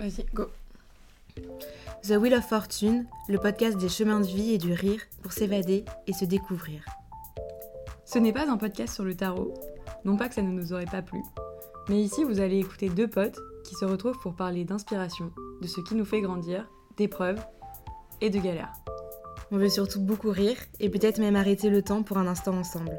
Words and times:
Vas-y, 0.00 0.24
go. 0.32 0.46
The 2.04 2.12
Wheel 2.12 2.32
of 2.32 2.48
Fortune, 2.48 3.04
le 3.28 3.36
podcast 3.36 3.76
des 3.76 3.90
chemins 3.90 4.20
de 4.20 4.26
vie 4.26 4.54
et 4.54 4.56
du 4.56 4.72
rire 4.72 5.02
pour 5.20 5.34
s'évader 5.34 5.84
et 6.06 6.14
se 6.14 6.24
découvrir. 6.24 6.82
Ce 8.06 8.18
n'est 8.18 8.32
pas 8.32 8.50
un 8.50 8.56
podcast 8.56 8.94
sur 8.94 9.04
le 9.04 9.14
tarot, 9.14 9.52
non 10.06 10.16
pas 10.16 10.30
que 10.30 10.36
ça 10.36 10.40
ne 10.40 10.52
nous 10.52 10.72
aurait 10.72 10.86
pas 10.86 11.02
plu, 11.02 11.20
mais 11.90 12.00
ici 12.00 12.24
vous 12.24 12.40
allez 12.40 12.60
écouter 12.60 12.88
deux 12.88 13.08
potes 13.08 13.38
qui 13.62 13.74
se 13.74 13.84
retrouvent 13.84 14.18
pour 14.22 14.34
parler 14.34 14.64
d'inspiration, 14.64 15.32
de 15.60 15.66
ce 15.66 15.82
qui 15.82 15.94
nous 15.94 16.06
fait 16.06 16.22
grandir, 16.22 16.66
d'épreuves 16.96 17.44
et 18.22 18.30
de 18.30 18.38
galères. 18.38 18.72
On 19.50 19.58
veut 19.58 19.68
surtout 19.68 20.00
beaucoup 20.00 20.30
rire 20.30 20.56
et 20.78 20.88
peut-être 20.88 21.18
même 21.18 21.36
arrêter 21.36 21.68
le 21.68 21.82
temps 21.82 22.02
pour 22.02 22.16
un 22.16 22.26
instant 22.26 22.56
ensemble. 22.56 22.98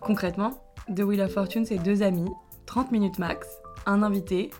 Concrètement, 0.00 0.52
The 0.88 1.00
Wheel 1.00 1.20
of 1.20 1.34
Fortune, 1.34 1.66
c'est 1.66 1.76
deux 1.76 2.02
amis, 2.02 2.30
30 2.64 2.92
minutes 2.92 3.18
max, 3.18 3.46
un 3.84 4.02
invité, 4.02 4.50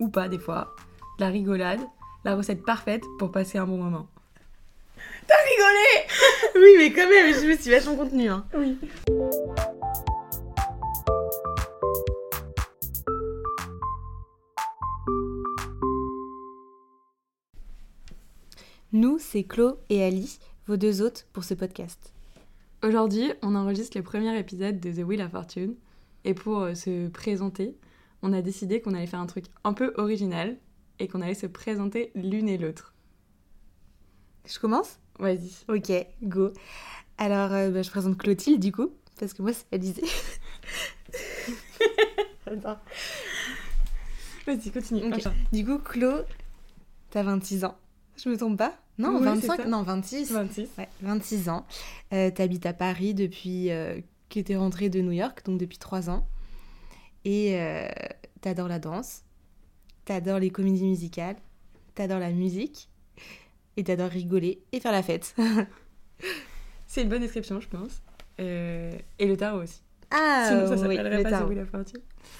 ou 0.00 0.10
pas 0.10 0.28
des 0.28 0.38
fois, 0.38 0.74
la 1.20 1.28
rigolade, 1.28 1.80
la 2.24 2.34
recette 2.34 2.64
parfaite 2.64 3.04
pour 3.18 3.30
passer 3.30 3.58
un 3.58 3.66
bon 3.66 3.76
moment. 3.76 4.08
T'as 5.26 5.34
rigolé 5.50 6.08
Oui, 6.56 6.74
mais 6.78 6.92
quand 6.92 7.08
même, 7.08 7.34
je 7.34 7.46
me 7.46 7.56
suis 7.56 7.70
vachement 7.70 7.94
contenu. 7.94 8.28
Hein. 8.28 8.46
Oui. 8.54 8.78
Nous, 18.92 19.18
c'est 19.20 19.46
Chlo 19.46 19.78
et 19.90 20.02
Ali, 20.02 20.38
vos 20.66 20.78
deux 20.78 21.02
hôtes 21.02 21.26
pour 21.34 21.44
ce 21.44 21.52
podcast. 21.52 22.14
Aujourd'hui, 22.82 23.30
on 23.42 23.54
enregistre 23.54 23.96
le 23.98 24.02
premier 24.02 24.36
épisode 24.38 24.80
de 24.80 24.90
The 24.90 25.06
Wheel 25.06 25.22
of 25.22 25.32
Fortune. 25.32 25.74
Et 26.24 26.34
pour 26.34 26.60
euh, 26.60 26.74
se 26.74 27.08
présenter, 27.08 27.76
on 28.22 28.32
a 28.32 28.40
décidé 28.40 28.80
qu'on 28.80 28.94
allait 28.94 29.06
faire 29.06 29.20
un 29.20 29.26
truc 29.26 29.44
un 29.64 29.74
peu 29.74 29.92
original 29.96 30.56
et 31.00 31.08
qu'on 31.08 31.20
allait 31.20 31.34
se 31.34 31.46
présenter 31.46 32.12
l'une 32.14 32.48
et 32.48 32.58
l'autre. 32.58 32.94
Je 34.46 34.58
commence? 34.58 34.98
Vas-y. 35.18 35.50
Ok, 35.68 35.92
go. 36.22 36.52
Alors, 37.18 37.52
euh, 37.52 37.70
bah, 37.70 37.82
je 37.82 37.90
présente 37.90 38.16
Clotilde 38.16 38.60
du 38.60 38.72
coup, 38.72 38.90
parce 39.18 39.32
que 39.34 39.42
moi, 39.42 39.52
c'est 39.52 39.66
Alizé. 39.74 40.02
Attends. 42.46 42.78
Vas-y, 44.46 44.70
continue. 44.70 45.12
Enfin, 45.12 45.32
Du 45.52 45.64
coup, 45.64 45.78
Clo, 45.78 46.12
t'as 47.10 47.22
26 47.22 47.64
ans. 47.64 47.76
Je 48.16 48.28
me 48.28 48.36
trompe 48.36 48.58
pas? 48.58 48.74
Non, 48.98 49.14
Oui, 49.18 49.20
c'est 49.40 49.46
25 49.46 49.56
ça. 49.56 49.64
Non, 49.66 49.82
26. 49.82 50.32
26. 50.32 50.68
Ouais, 50.78 50.88
26 51.02 51.48
ans. 51.48 51.66
Euh, 52.12 52.30
T'habites 52.30 52.66
à 52.66 52.72
Paris 52.72 53.14
depuis 53.14 53.70
euh, 53.70 54.00
que 54.28 54.40
t'es 54.40 54.56
rentrée 54.56 54.88
de 54.90 55.00
New 55.00 55.12
York, 55.12 55.42
donc 55.44 55.58
depuis 55.58 55.78
3 55.78 56.10
ans. 56.10 56.26
Et 57.24 57.58
euh, 57.60 57.86
t'adores 58.40 58.68
la 58.68 58.78
danse, 58.78 59.22
t'adores 60.10 60.40
les 60.40 60.50
comédies 60.50 60.86
musicales, 60.86 61.36
t'adores 61.94 62.18
la 62.18 62.32
musique, 62.32 62.88
et 63.76 63.84
t'adores 63.84 64.10
rigoler 64.10 64.60
et 64.72 64.80
faire 64.80 64.90
la 64.90 65.04
fête. 65.04 65.36
C'est 66.88 67.02
une 67.02 67.08
bonne 67.08 67.20
description, 67.20 67.60
je 67.60 67.68
pense. 67.68 68.02
Euh, 68.40 68.90
et 69.20 69.28
le 69.28 69.36
tarot 69.36 69.62
aussi. 69.62 69.82
Ah, 70.10 70.46
Sinon, 70.48 70.76
ça 70.76 70.88
oui, 70.88 70.96
le 70.96 71.22
pas 71.22 71.30
tarot. 71.30 71.52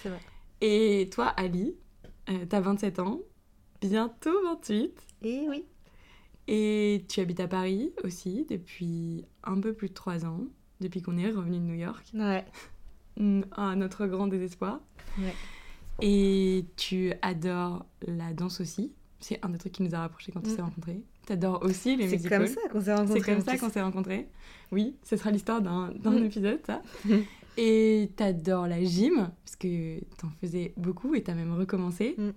C'est 0.02 0.08
vrai. 0.08 0.18
Et 0.60 1.08
toi, 1.12 1.26
Ali, 1.36 1.76
euh, 2.28 2.44
t'as 2.48 2.58
27 2.58 2.98
ans, 2.98 3.20
bientôt 3.80 4.34
28. 4.46 4.92
Et 5.22 5.46
oui. 5.48 5.64
Et 6.48 7.04
tu 7.08 7.20
habites 7.20 7.38
à 7.38 7.46
Paris 7.46 7.92
aussi 8.02 8.46
depuis 8.50 9.24
un 9.44 9.60
peu 9.60 9.74
plus 9.74 9.90
de 9.90 9.94
3 9.94 10.26
ans, 10.26 10.40
depuis 10.80 11.02
qu'on 11.02 11.16
est 11.16 11.30
revenu 11.30 11.58
de 11.58 11.62
New 11.62 11.74
York. 11.74 12.04
Ouais. 12.14 12.44
À 13.52 13.76
notre 13.76 14.06
grand 14.06 14.28
désespoir. 14.28 14.80
Ouais. 15.18 15.34
Et 16.02 16.64
tu 16.76 17.12
adores 17.22 17.84
la 18.06 18.32
danse 18.32 18.60
aussi. 18.60 18.92
C'est 19.20 19.38
un 19.44 19.50
des 19.50 19.58
trucs 19.58 19.72
qui 19.72 19.82
nous 19.82 19.94
a 19.94 19.98
rapprochés 19.98 20.32
quand 20.32 20.40
on 20.46 20.50
Mm. 20.50 20.56
s'est 20.56 20.62
rencontrés. 20.62 21.02
T'adores 21.26 21.62
aussi 21.62 21.96
les 21.96 22.08
C'est 22.08 22.16
musicals. 22.16 22.38
comme 22.38 22.46
ça 22.54 22.68
qu'on 22.70 22.80
s'est 22.80 22.94
rencontrés. 22.94 23.20
C'est 23.20 23.32
comme 23.34 23.44
ça 23.44 23.58
qu'on 23.58 23.70
s'est 23.70 23.82
rencontrés. 23.82 24.28
Oui, 24.72 24.96
ce 25.04 25.16
sera 25.16 25.30
l'histoire 25.30 25.60
d'un 25.60 25.92
d'un 25.94 26.12
Mm. 26.12 26.24
épisode, 26.24 26.60
ça. 26.66 26.82
Mm. 27.04 27.14
Et 27.58 28.10
t'adores 28.16 28.66
la 28.66 28.82
gym, 28.82 29.30
parce 29.44 29.56
que 29.56 30.00
t'en 30.16 30.30
faisais 30.40 30.72
beaucoup 30.76 31.14
et 31.14 31.22
t'as 31.22 31.34
même 31.34 31.52
recommencé 31.52 32.14
Mm. 32.16 32.30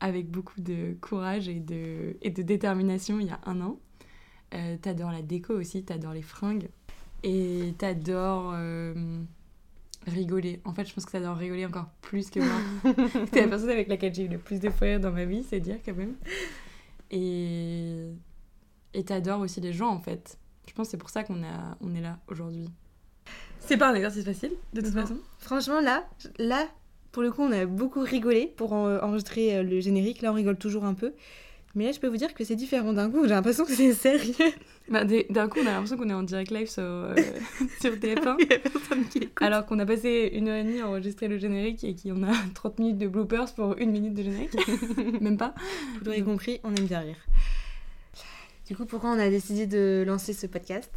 avec 0.00 0.30
beaucoup 0.30 0.60
de 0.60 0.94
courage 1.00 1.48
et 1.48 1.60
de, 1.60 2.16
et 2.20 2.30
de 2.30 2.42
détermination 2.42 3.18
il 3.20 3.26
y 3.28 3.30
a 3.30 3.40
un 3.46 3.60
an. 3.62 3.78
Euh, 4.52 4.76
t'adores 4.82 5.12
la 5.12 5.22
déco 5.22 5.54
aussi, 5.54 5.84
t'adores 5.84 6.12
les 6.14 6.22
fringues. 6.22 6.68
Et 7.22 7.74
t'adores 7.78 8.52
euh, 8.54 9.22
rigoler. 10.06 10.60
En 10.64 10.72
fait, 10.72 10.84
je 10.86 10.94
pense 10.94 11.04
que 11.06 11.12
t'adores 11.12 11.36
rigoler 11.36 11.66
encore 11.66 11.86
plus 12.00 12.30
que 12.30 12.40
moi. 12.40 12.94
T'es 13.32 13.42
la 13.42 13.48
personne 13.48 13.70
avec 13.70 13.88
laquelle 13.88 14.14
j'ai 14.14 14.24
eu 14.24 14.28
le 14.28 14.38
plus 14.38 14.60
de 14.60 14.70
frères 14.70 15.00
dans 15.00 15.12
ma 15.12 15.24
vie, 15.24 15.42
c'est 15.42 15.60
dire 15.60 15.78
quand 15.84 15.94
même. 15.94 16.14
Et 17.10 18.06
et 18.92 19.04
t'adores 19.04 19.40
aussi 19.40 19.60
les 19.60 19.72
gens 19.72 19.88
en 19.90 20.00
fait. 20.00 20.38
Je 20.68 20.72
pense 20.74 20.88
que 20.88 20.90
c'est 20.92 20.96
pour 20.98 21.10
ça 21.10 21.22
qu'on 21.24 21.42
a, 21.42 21.76
on 21.80 21.94
est 21.94 22.00
là 22.00 22.18
aujourd'hui. 22.28 22.68
C'est 23.58 23.76
pas 23.76 23.90
un 23.90 23.94
exercice 23.94 24.24
facile, 24.24 24.52
de 24.72 24.80
toute 24.80 24.94
Non. 24.94 25.02
façon. 25.02 25.16
Franchement, 25.38 25.80
là, 25.80 26.08
là, 26.38 26.66
pour 27.12 27.22
le 27.22 27.30
coup, 27.30 27.42
on 27.42 27.52
a 27.52 27.66
beaucoup 27.66 28.00
rigolé 28.00 28.46
pour 28.56 28.72
en- 28.72 28.96
enregistrer 29.02 29.56
euh, 29.56 29.62
le 29.62 29.80
générique. 29.80 30.22
Là, 30.22 30.30
on 30.32 30.34
rigole 30.34 30.56
toujours 30.56 30.84
un 30.84 30.94
peu. 30.94 31.12
Mais 31.76 31.84
là, 31.86 31.92
je 31.92 32.00
peux 32.00 32.08
vous 32.08 32.16
dire 32.16 32.34
que 32.34 32.42
c'est 32.44 32.56
différent 32.56 32.92
d'un 32.92 33.08
coup. 33.10 33.22
J'ai 33.22 33.28
l'impression 33.34 33.64
que 33.64 33.72
c'est 33.72 33.92
sérieux. 33.94 34.34
Bah, 34.88 35.04
D'un 35.04 35.48
coup, 35.48 35.60
on 35.62 35.66
a 35.66 35.70
l'impression 35.70 35.96
qu'on 35.96 36.10
est 36.10 36.14
en 36.14 36.24
direct 36.24 36.50
live 36.50 36.68
sur, 36.68 36.82
euh, 36.82 37.14
sur 37.80 37.92
TF1. 37.92 38.36
Il 38.40 38.46
y 38.50 38.54
a 38.54 38.58
personne 38.58 39.04
qui 39.08 39.18
écoute. 39.18 39.40
Alors 39.40 39.66
qu'on 39.66 39.78
a 39.78 39.86
passé 39.86 40.30
une 40.32 40.48
heure 40.48 40.56
et 40.56 40.64
demie 40.64 40.80
à 40.80 40.88
enregistrer 40.88 41.28
le 41.28 41.38
générique 41.38 41.84
et 41.84 41.94
qu'on 41.94 42.24
a 42.24 42.32
30 42.54 42.78
minutes 42.80 42.98
de 42.98 43.06
bloopers 43.06 43.54
pour 43.54 43.76
une 43.78 43.92
minute 43.92 44.14
de 44.14 44.22
générique. 44.24 44.56
Même 45.20 45.36
pas. 45.36 45.54
Vous 46.00 46.06
l'aurez 46.06 46.22
compris, 46.22 46.58
on 46.64 46.74
aime 46.74 46.86
bien 46.86 47.00
rire. 47.00 47.16
Du 48.66 48.74
coup, 48.76 48.84
pourquoi 48.84 49.10
on 49.10 49.18
a 49.20 49.28
décidé 49.30 49.66
de 49.66 50.02
lancer 50.06 50.32
ce 50.32 50.46
podcast? 50.48 50.90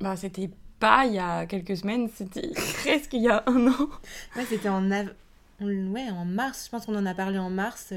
Bah, 0.00 0.16
c'était 0.16 0.48
pas 0.78 1.04
il 1.04 1.14
y 1.14 1.18
a 1.18 1.44
quelques 1.44 1.76
semaines, 1.76 2.08
c'était 2.14 2.48
presque 2.82 3.12
il 3.12 3.22
y 3.22 3.28
a 3.28 3.42
un 3.46 3.66
an. 3.66 3.88
Ouais, 4.36 4.44
c'était 4.48 4.70
en, 4.70 4.90
av- 4.90 5.12
ouais, 5.60 6.08
en 6.10 6.24
mars. 6.24 6.64
Je 6.66 6.70
pense 6.70 6.86
qu'on 6.86 6.96
en 6.96 7.04
a 7.04 7.12
parlé 7.14 7.38
en 7.38 7.50
mars 7.50 7.92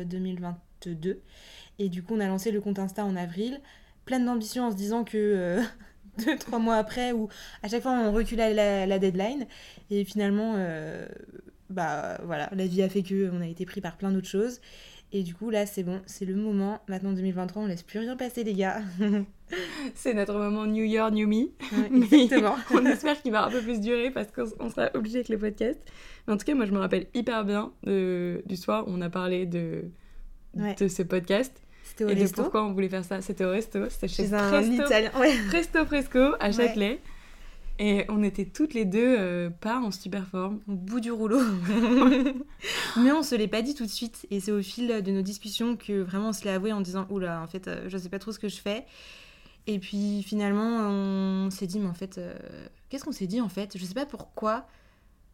2022. 0.86 1.22
Et 1.80 1.90
du 1.90 2.04
coup, 2.04 2.16
on 2.16 2.20
a 2.20 2.28
lancé 2.28 2.52
le 2.52 2.62
compte 2.62 2.80
Insta 2.80 3.06
en 3.06 3.16
avril, 3.16 3.60
plein 4.06 4.20
d'ambition 4.20 4.66
en 4.66 4.72
se 4.72 4.76
disant 4.76 5.04
que 5.04 5.18
euh, 5.18 5.62
deux, 6.26 6.38
trois 6.38 6.60
mois 6.60 6.76
après, 6.76 7.12
ou 7.12 7.30
à 7.64 7.68
chaque 7.68 7.84
fois 7.84 7.92
on 7.92 8.12
reculait 8.12 8.54
la, 8.54 8.86
la 8.86 9.00
deadline. 9.00 9.48
Et 9.90 10.06
finalement, 10.06 10.54
euh, 10.58 11.08
bah 11.70 12.20
voilà, 12.24 12.50
la 12.54 12.68
vie 12.68 12.84
a 12.84 12.90
fait 12.90 13.04
que 13.04 13.32
on 13.32 13.42
a 13.42 13.48
été 13.48 13.66
pris 13.66 13.82
par 13.82 13.98
plein 13.98 14.12
d'autres 14.12 14.28
choses. 14.28 14.60
Et 15.16 15.22
du 15.22 15.36
coup, 15.36 15.52
là, 15.52 15.68
c'est 15.68 15.84
bon, 15.84 16.02
c'est 16.08 16.26
le 16.26 16.34
moment. 16.34 16.82
Maintenant, 16.88 17.14
2023, 17.14 17.62
on 17.62 17.66
laisse 17.68 17.84
plus 17.84 18.00
rien 18.00 18.16
passer, 18.16 18.44
les 18.44 18.56
gars. 18.56 18.82
C'est 19.94 20.16
notre 20.16 20.34
moment 20.34 20.66
New 20.66 20.84
Year, 20.84 21.12
New 21.12 21.28
Me. 21.28 21.52
Ouais, 21.72 22.12
Exactement. 22.14 22.56
on 22.74 22.84
espère 22.88 23.22
qu'il 23.22 23.32
va 23.32 23.46
un 23.46 23.52
peu 23.52 23.62
plus 23.62 23.80
durer 23.80 24.10
parce 24.10 24.32
qu'on 24.32 24.46
on 24.60 24.72
sera 24.72 24.90
obligé 24.96 25.18
avec 25.18 25.30
les 25.30 25.38
podcasts. 25.38 25.80
Mais 26.26 26.34
en 26.34 26.38
tout 26.38 26.46
cas, 26.46 26.56
moi, 26.56 26.66
je 26.66 26.72
me 26.72 26.80
rappelle 26.80 27.06
hyper 27.14 27.46
bien 27.46 27.72
de, 27.84 28.42
du 28.48 28.56
soir 28.56 28.88
où 28.88 28.92
on 28.92 29.02
a 29.02 29.12
parlé 29.12 29.46
de, 29.46 29.84
Ouais. 30.56 30.76
de 30.76 30.88
ce 30.88 31.02
podcast 31.02 31.52
C'était 31.84 32.06
au 32.06 32.10
et 32.10 32.16
de 32.16 32.22
resto. 32.22 32.42
pourquoi 32.44 32.64
on 32.66 32.74
voulait 32.74 32.90
faire 32.90 33.04
ça. 33.06 33.22
C'était 33.22 33.46
au 33.46 33.50
resto, 33.52 33.90
c'était 33.90 34.08
chez 34.08 34.28
Chez 34.28 34.34
un 34.34 34.50
Presto, 34.50 34.74
italien. 34.86 35.12
Ouais. 35.20 35.36
Presto 35.48 35.86
Fresco 35.86 36.20
à. 36.40 36.52
Châtelet. 36.52 37.00
Et 37.80 38.06
on 38.08 38.22
était 38.22 38.46
toutes 38.46 38.76
les 38.76 38.86
deux 38.86 39.16
euh, 39.18 39.50
pas 39.50 39.80
en 39.80 39.90
super 39.90 40.28
forme. 40.28 40.60
au 40.68 40.74
bout 40.74 41.00
du 41.00 41.12
rouleau. 41.12 41.42
Mais 42.98 43.12
on 43.12 43.24
se 43.24 43.34
l'est 43.36 43.48
pas 43.48 43.62
dit 43.64 43.74
tout 43.74 43.86
de 43.86 43.90
suite. 43.92 44.28
Et 44.30 44.40
c'est 44.40 44.52
au 44.52 44.62
fil 44.62 45.02
de 45.04 45.12
nos 45.12 45.22
discussions 45.24 45.76
que 45.76 46.02
vraiment 46.02 46.30
on 46.30 46.34
se 46.34 46.44
l'est 46.46 46.52
avoué 46.52 46.72
en 46.72 46.82
disant 46.82 47.08
Oula, 47.10 47.42
en 47.42 47.48
fait, 47.48 47.68
euh, 47.68 47.86
je 47.88 47.98
sais 47.98 48.10
pas 48.10 48.20
trop 48.20 48.32
ce 48.32 48.40
que 48.40 48.48
je 48.48 48.58
fais. 48.62 48.86
Et 49.66 49.80
puis 49.80 50.24
finalement, 50.24 50.88
on 50.90 51.50
s'est 51.50 51.66
dit 51.68 51.80
Mais 51.80 51.88
en 51.90 51.94
fait, 51.96 52.18
euh, 52.20 52.34
qu'est-ce 52.90 53.04
qu'on 53.04 53.12
s'est 53.12 53.28
dit 53.28 53.42
en 53.42 53.50
fait? 53.50 53.76
Je 53.78 53.84
sais 53.84 53.94
pas 53.96 54.06
pourquoi. 54.06 54.68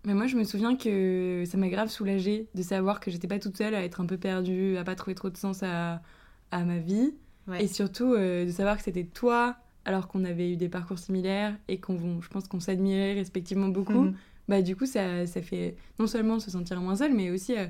Mais 0.06 0.14
moi, 0.14 0.28
je 0.28 0.36
me 0.36 0.44
souviens 0.44 0.76
que 0.76 1.44
ça 1.46 1.58
m'a 1.58 1.68
grave 1.68 1.90
soulagée 1.90 2.48
de 2.56 2.62
savoir 2.62 3.00
que 3.00 3.12
j'étais 3.12 3.28
pas 3.28 3.40
toute 3.40 3.58
seule 3.58 3.76
à 3.76 3.84
être 3.84 4.00
un 4.00 4.06
peu 4.06 4.18
perdue, 4.18 4.78
à 4.78 4.84
pas 4.84 4.96
trouver 4.96 5.16
trop 5.16 5.30
de 5.30 5.38
sens 5.38 5.62
à, 5.64 6.02
à 6.52 6.64
ma 6.64 6.78
vie. 6.78 7.14
Ouais. 7.48 7.64
Et 7.64 7.68
surtout 7.68 8.14
euh, 8.14 8.46
de 8.46 8.52
savoir 8.52 8.78
que 8.78 8.84
c'était 8.84 9.04
toi, 9.04 9.58
alors 9.86 10.08
qu'on 10.08 10.24
avait 10.24 10.52
eu 10.52 10.56
des 10.56 10.70
parcours 10.70 11.00
similaires 11.00 11.58
et 11.68 11.80
qu'on, 11.80 12.22
je 12.22 12.30
pense 12.30 12.48
qu'on 12.48 12.60
s'admirait 12.60 13.14
respectivement 13.14 13.70
beaucoup. 13.70 14.04
Mhm. 14.04 14.16
Bah, 14.48 14.62
du 14.62 14.76
coup, 14.76 14.86
ça, 14.86 15.28
ça 15.28 15.42
fait 15.42 15.76
non 16.00 16.08
seulement 16.08 16.40
se 16.40 16.50
sentir 16.50 16.80
moins 16.82 16.96
seul, 16.96 17.14
mais 17.14 17.30
aussi 17.30 17.58
euh, 17.58 17.68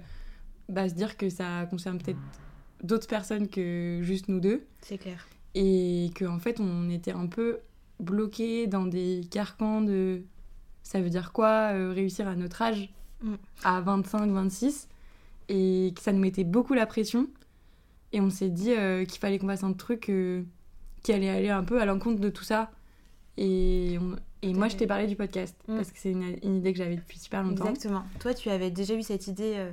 bah, 0.70 0.88
se 0.88 0.94
dire 0.94 1.18
que 1.18 1.30
ça 1.30 1.66
concerne 1.70 1.98
peut-être 1.98 2.20
d'autres 2.84 3.08
personnes 3.08 3.48
que 3.48 4.00
juste 4.02 4.30
nous 4.30 4.40
deux. 4.40 4.66
C'est 4.82 4.98
clair. 4.98 5.28
Et 5.56 6.12
qu'en 6.18 6.36
en 6.36 6.40
fait, 6.40 6.60
on 6.60 6.90
était 6.90 7.12
un 7.12 7.28
peu 7.28 7.60
bloqués 8.00 8.68
dans 8.68 8.86
des 8.86 9.22
carcans 9.30 9.82
de 9.82 10.22
ça 10.84 11.02
veut 11.02 11.10
dire 11.10 11.31
quoi 11.34 11.74
euh, 11.74 11.92
réussir 11.94 12.28
à 12.28 12.36
notre 12.36 12.62
âge, 12.62 12.90
Mm. 13.22 13.34
à 13.66 13.81
25, 13.81 14.30
26, 14.31 14.88
et 15.50 15.92
que 15.96 16.02
ça 16.02 16.14
nous 16.14 16.20
mettait 16.20 16.46
beaucoup 16.46 16.74
la 16.74 16.86
pression. 16.86 17.28
Et 18.14 18.22
on 18.22 18.30
s'est 18.30 18.50
dit 18.50 18.72
euh, 18.72 19.04
qu'il 19.04 19.20
fallait 19.20 19.38
qu'on 19.40 19.48
fasse 19.48 19.64
un 19.64 19.74
truc 19.74 20.10
euh, 20.10 20.44
qui 21.04 21.12
allait 21.12 21.30
aller 21.30 21.50
un 21.50 21.64
peu 21.66 21.81
à 21.81 21.86
l'encontre 21.86 22.22
de 22.22 22.30
tout 22.30 22.44
ça. 22.46 22.72
Et, 23.38 23.98
on- 24.02 24.16
et 24.42 24.54
moi, 24.54 24.70
je 24.70 24.78
t'ai 24.78 24.88
parlé 24.88 25.06
du 25.06 25.18
podcast, 25.18 25.56
Mm. 25.68 25.76
parce 25.76 25.92
que 25.92 26.00
c'est 26.00 26.12
une, 26.12 26.38
une 26.44 26.56
idée 26.56 26.72
que 26.72 26.78
j'avais 26.78 26.96
depuis 26.96 27.20
super 27.20 27.44
longtemps. 27.44 27.66
Exactement. 27.68 28.04
Toi, 28.22 28.34
tu 28.34 28.50
avais 28.50 28.72
déjà 28.72 28.94
eu 28.96 29.04
cette 29.04 29.28
idée 29.28 29.68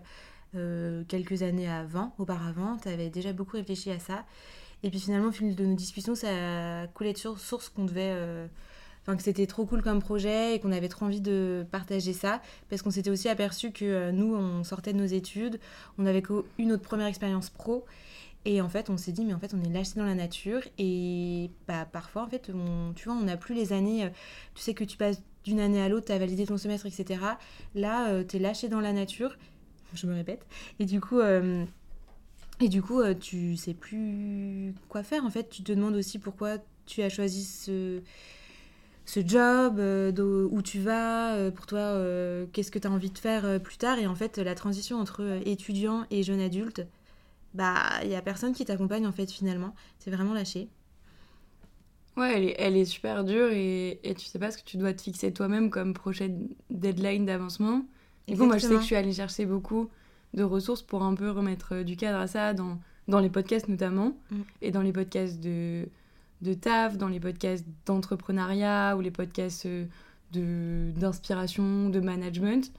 quelques 1.08 1.42
années 1.42 1.68
avant, 1.70 2.14
auparavant. 2.18 2.78
Tu 2.82 2.88
avais 2.88 3.10
déjà 3.10 3.32
beaucoup 3.32 3.56
réfléchi 3.56 3.90
à 3.90 3.98
ça. 3.98 4.24
Et 4.82 4.90
puis 4.90 4.98
finalement, 5.00 5.28
au 5.28 5.32
fil 5.32 5.54
de 5.54 5.64
nos 5.64 5.74
discussions, 5.74 6.14
ça 6.14 6.86
coulait 6.94 7.12
de 7.12 7.18
source 7.18 7.68
qu'on 7.68 7.84
devait. 7.84 8.48
Euh, 9.06 9.12
Enfin, 9.12 9.16
que 9.16 9.22
c'était 9.22 9.46
trop 9.46 9.66
cool 9.66 9.82
comme 9.82 10.00
projet 10.00 10.56
et 10.56 10.60
qu'on 10.60 10.72
avait 10.72 10.88
trop 10.88 11.06
envie 11.06 11.20
de 11.20 11.64
partager 11.70 12.12
ça. 12.12 12.42
Parce 12.68 12.82
qu'on 12.82 12.90
s'était 12.90 13.10
aussi 13.10 13.28
aperçu 13.28 13.70
que 13.72 13.84
euh, 13.84 14.12
nous, 14.12 14.34
on 14.34 14.64
sortait 14.64 14.92
de 14.92 14.98
nos 14.98 15.06
études, 15.06 15.60
on 15.98 16.06
avait 16.06 16.22
eu 16.58 16.66
notre 16.66 16.82
première 16.82 17.06
expérience 17.06 17.50
pro. 17.50 17.84
Et 18.44 18.60
en 18.60 18.68
fait, 18.68 18.90
on 18.90 18.96
s'est 18.96 19.12
dit, 19.12 19.24
mais 19.24 19.34
en 19.34 19.40
fait, 19.40 19.54
on 19.54 19.62
est 19.62 19.72
lâché 19.72 19.92
dans 19.96 20.04
la 20.04 20.14
nature. 20.14 20.60
Et 20.78 21.50
bah, 21.66 21.86
parfois, 21.90 22.22
en 22.22 22.28
fait, 22.28 22.50
tu 22.94 23.04
vois, 23.08 23.14
on 23.14 23.22
n'a 23.22 23.36
plus 23.36 23.54
les 23.54 23.72
années. 23.72 24.04
euh, 24.04 24.10
Tu 24.54 24.62
sais 24.62 24.74
que 24.74 24.84
tu 24.84 24.96
passes 24.96 25.22
d'une 25.44 25.60
année 25.60 25.80
à 25.80 25.88
l'autre, 25.88 26.06
tu 26.06 26.12
as 26.12 26.18
validé 26.18 26.46
ton 26.46 26.56
semestre, 26.56 26.86
etc. 26.86 27.20
Là, 27.74 28.24
tu 28.24 28.36
es 28.36 28.38
lâché 28.38 28.68
dans 28.68 28.80
la 28.80 28.92
nature. 28.92 29.36
Je 29.94 30.06
me 30.06 30.14
répète. 30.14 30.46
Et 30.78 30.84
du 30.84 31.00
coup, 31.00 31.20
euh, 31.20 31.64
et 32.60 32.68
du 32.68 32.82
coup 32.82 33.00
euh, 33.00 33.14
tu 33.14 33.56
sais 33.56 33.74
plus 33.74 34.74
quoi 34.88 35.02
faire. 35.02 35.24
En 35.24 35.30
fait, 35.30 35.48
tu 35.48 35.62
te 35.62 35.72
demandes 35.72 35.96
aussi 35.96 36.18
pourquoi 36.18 36.58
tu 36.86 37.02
as 37.02 37.08
choisi 37.08 37.44
ce, 37.44 38.00
ce 39.06 39.20
job, 39.26 39.78
euh, 39.78 40.48
où 40.50 40.60
tu 40.62 40.80
vas, 40.80 41.34
euh, 41.34 41.50
pour 41.50 41.66
toi, 41.66 41.78
euh, 41.78 42.44
qu'est-ce 42.52 42.70
que 42.72 42.78
tu 42.78 42.86
as 42.86 42.90
envie 42.90 43.10
de 43.10 43.18
faire 43.18 43.60
plus 43.62 43.78
tard. 43.78 43.98
Et 43.98 44.06
en 44.06 44.14
fait, 44.16 44.36
la 44.38 44.54
transition 44.54 44.98
entre 44.98 45.40
étudiant 45.46 46.04
et 46.10 46.22
jeune 46.24 46.40
adulte, 46.40 46.84
bah, 47.54 47.84
il 48.02 48.10
y 48.10 48.16
a 48.16 48.20
personne 48.20 48.52
qui 48.52 48.64
t'accompagne, 48.64 49.06
en 49.06 49.12
fait, 49.12 49.30
finalement. 49.30 49.74
C'est 50.00 50.10
vraiment 50.10 50.34
lâché. 50.34 50.68
Ouais, 52.16 52.32
elle 52.34 52.44
est, 52.44 52.56
elle 52.58 52.76
est 52.76 52.84
super 52.84 53.24
dure 53.24 53.50
et, 53.52 54.00
et 54.02 54.14
tu 54.14 54.24
sais 54.24 54.38
pas 54.38 54.50
ce 54.50 54.58
que 54.58 54.64
tu 54.64 54.76
dois 54.78 54.92
te 54.92 55.02
fixer 55.02 55.32
toi-même 55.32 55.70
comme 55.70 55.92
prochaine 55.94 56.48
deadline 56.70 57.26
d'avancement. 57.26 57.84
Du 58.26 58.36
coup, 58.36 58.46
moi, 58.46 58.58
je 58.58 58.66
sais 58.66 58.74
que 58.74 58.80
je 58.80 58.86
suis 58.86 58.96
allée 58.96 59.12
chercher 59.12 59.46
beaucoup 59.46 59.88
de 60.34 60.42
ressources 60.42 60.82
pour 60.82 61.02
un 61.04 61.14
peu 61.14 61.30
remettre 61.30 61.82
du 61.82 61.96
cadre 61.96 62.18
à 62.18 62.26
ça 62.26 62.54
dans, 62.54 62.80
dans 63.06 63.20
les 63.20 63.30
podcasts 63.30 63.68
notamment, 63.68 64.16
Mm. 64.30 64.36
et 64.62 64.70
dans 64.72 64.82
les 64.82 64.92
podcasts 64.92 65.38
de, 65.40 65.86
de 66.42 66.54
taf, 66.54 66.96
dans 66.98 67.08
les 67.08 67.20
podcasts 67.20 67.64
d'entrepreneuriat 67.86 68.96
ou 68.96 69.00
les 69.00 69.10
podcasts 69.10 69.66
euh, 69.66 69.86
de- 70.32 70.92
d'inspiration, 70.98 71.88
de, 71.88 72.00
management. 72.00 72.72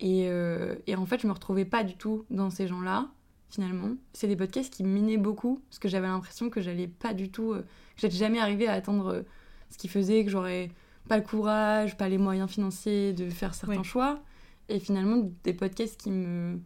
Et, 0.00 0.26
euh, 0.28 0.74
et 0.86 0.96
en 0.96 1.06
fait, 1.06 1.20
je 1.20 1.26
me 1.26 1.32
retrouvais 1.32 1.64
pas 1.64 1.84
du 1.84 1.94
tout 1.96 2.24
dans 2.30 2.50
ces 2.50 2.66
gens-là, 2.66 3.08
finalement. 3.50 3.90
C'est 4.12 4.28
des 4.28 4.36
podcasts 4.36 4.72
qui 4.72 4.82
minaient 4.84 5.16
beaucoup, 5.18 5.60
parce 5.68 5.78
que 5.78 5.88
j'avais 5.88 6.06
l'impression 6.08 6.50
que 6.50 6.60
j'allais 6.60 6.88
pas 6.88 7.14
du 7.14 7.30
tout... 7.30 7.52
euh, 7.52 7.62
que 7.62 8.00
j'étais 8.00 8.16
jamais 8.16 8.40
arrivée 8.40 8.66
à 8.66 8.72
atteindre 8.72 9.08
euh, 9.08 9.22
ce 9.70 9.78
qui 9.78 9.88
faisait 9.88 10.24
que 10.24 10.30
j'aurais 10.30 10.70
pas 11.08 11.16
le 11.18 11.22
courage, 11.24 11.96
pas 11.96 12.08
les 12.08 12.18
moyens 12.18 12.50
financiers 12.50 13.12
de 13.12 13.28
faire 13.30 13.54
certains 13.54 13.78
Ouais. 13.78 13.84
choix. 13.84 14.22
Et 14.68 14.78
finalement, 14.80 15.30
des 15.44 15.52
podcasts 15.54 16.00
qui 16.00 16.10
me, 16.10 16.58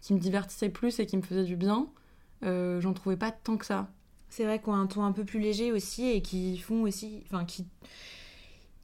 qui 0.00 0.12
me 0.14 0.18
divertissaient 0.18 0.68
plus 0.68 0.98
et 1.00 1.06
qui 1.06 1.16
me 1.16 1.22
faisaient 1.22 1.44
du 1.44 1.56
bien, 1.56 1.88
euh, 2.44 2.80
j'en 2.80 2.92
trouvais 2.92 3.16
pas 3.16 3.30
tant 3.32 3.56
que 3.56 3.64
ça. 3.66 3.88
C'est 4.36 4.42
vrai 4.44 4.60
qu'on 4.60 4.74
a 4.74 4.78
un 4.78 4.88
ton 4.88 5.04
un 5.04 5.12
peu 5.12 5.24
plus 5.24 5.38
léger 5.38 5.70
aussi 5.70 6.08
et 6.08 6.20
qui 6.20 6.58
font 6.58 6.82
aussi. 6.82 7.22
Enfin, 7.26 7.44
qui. 7.44 7.64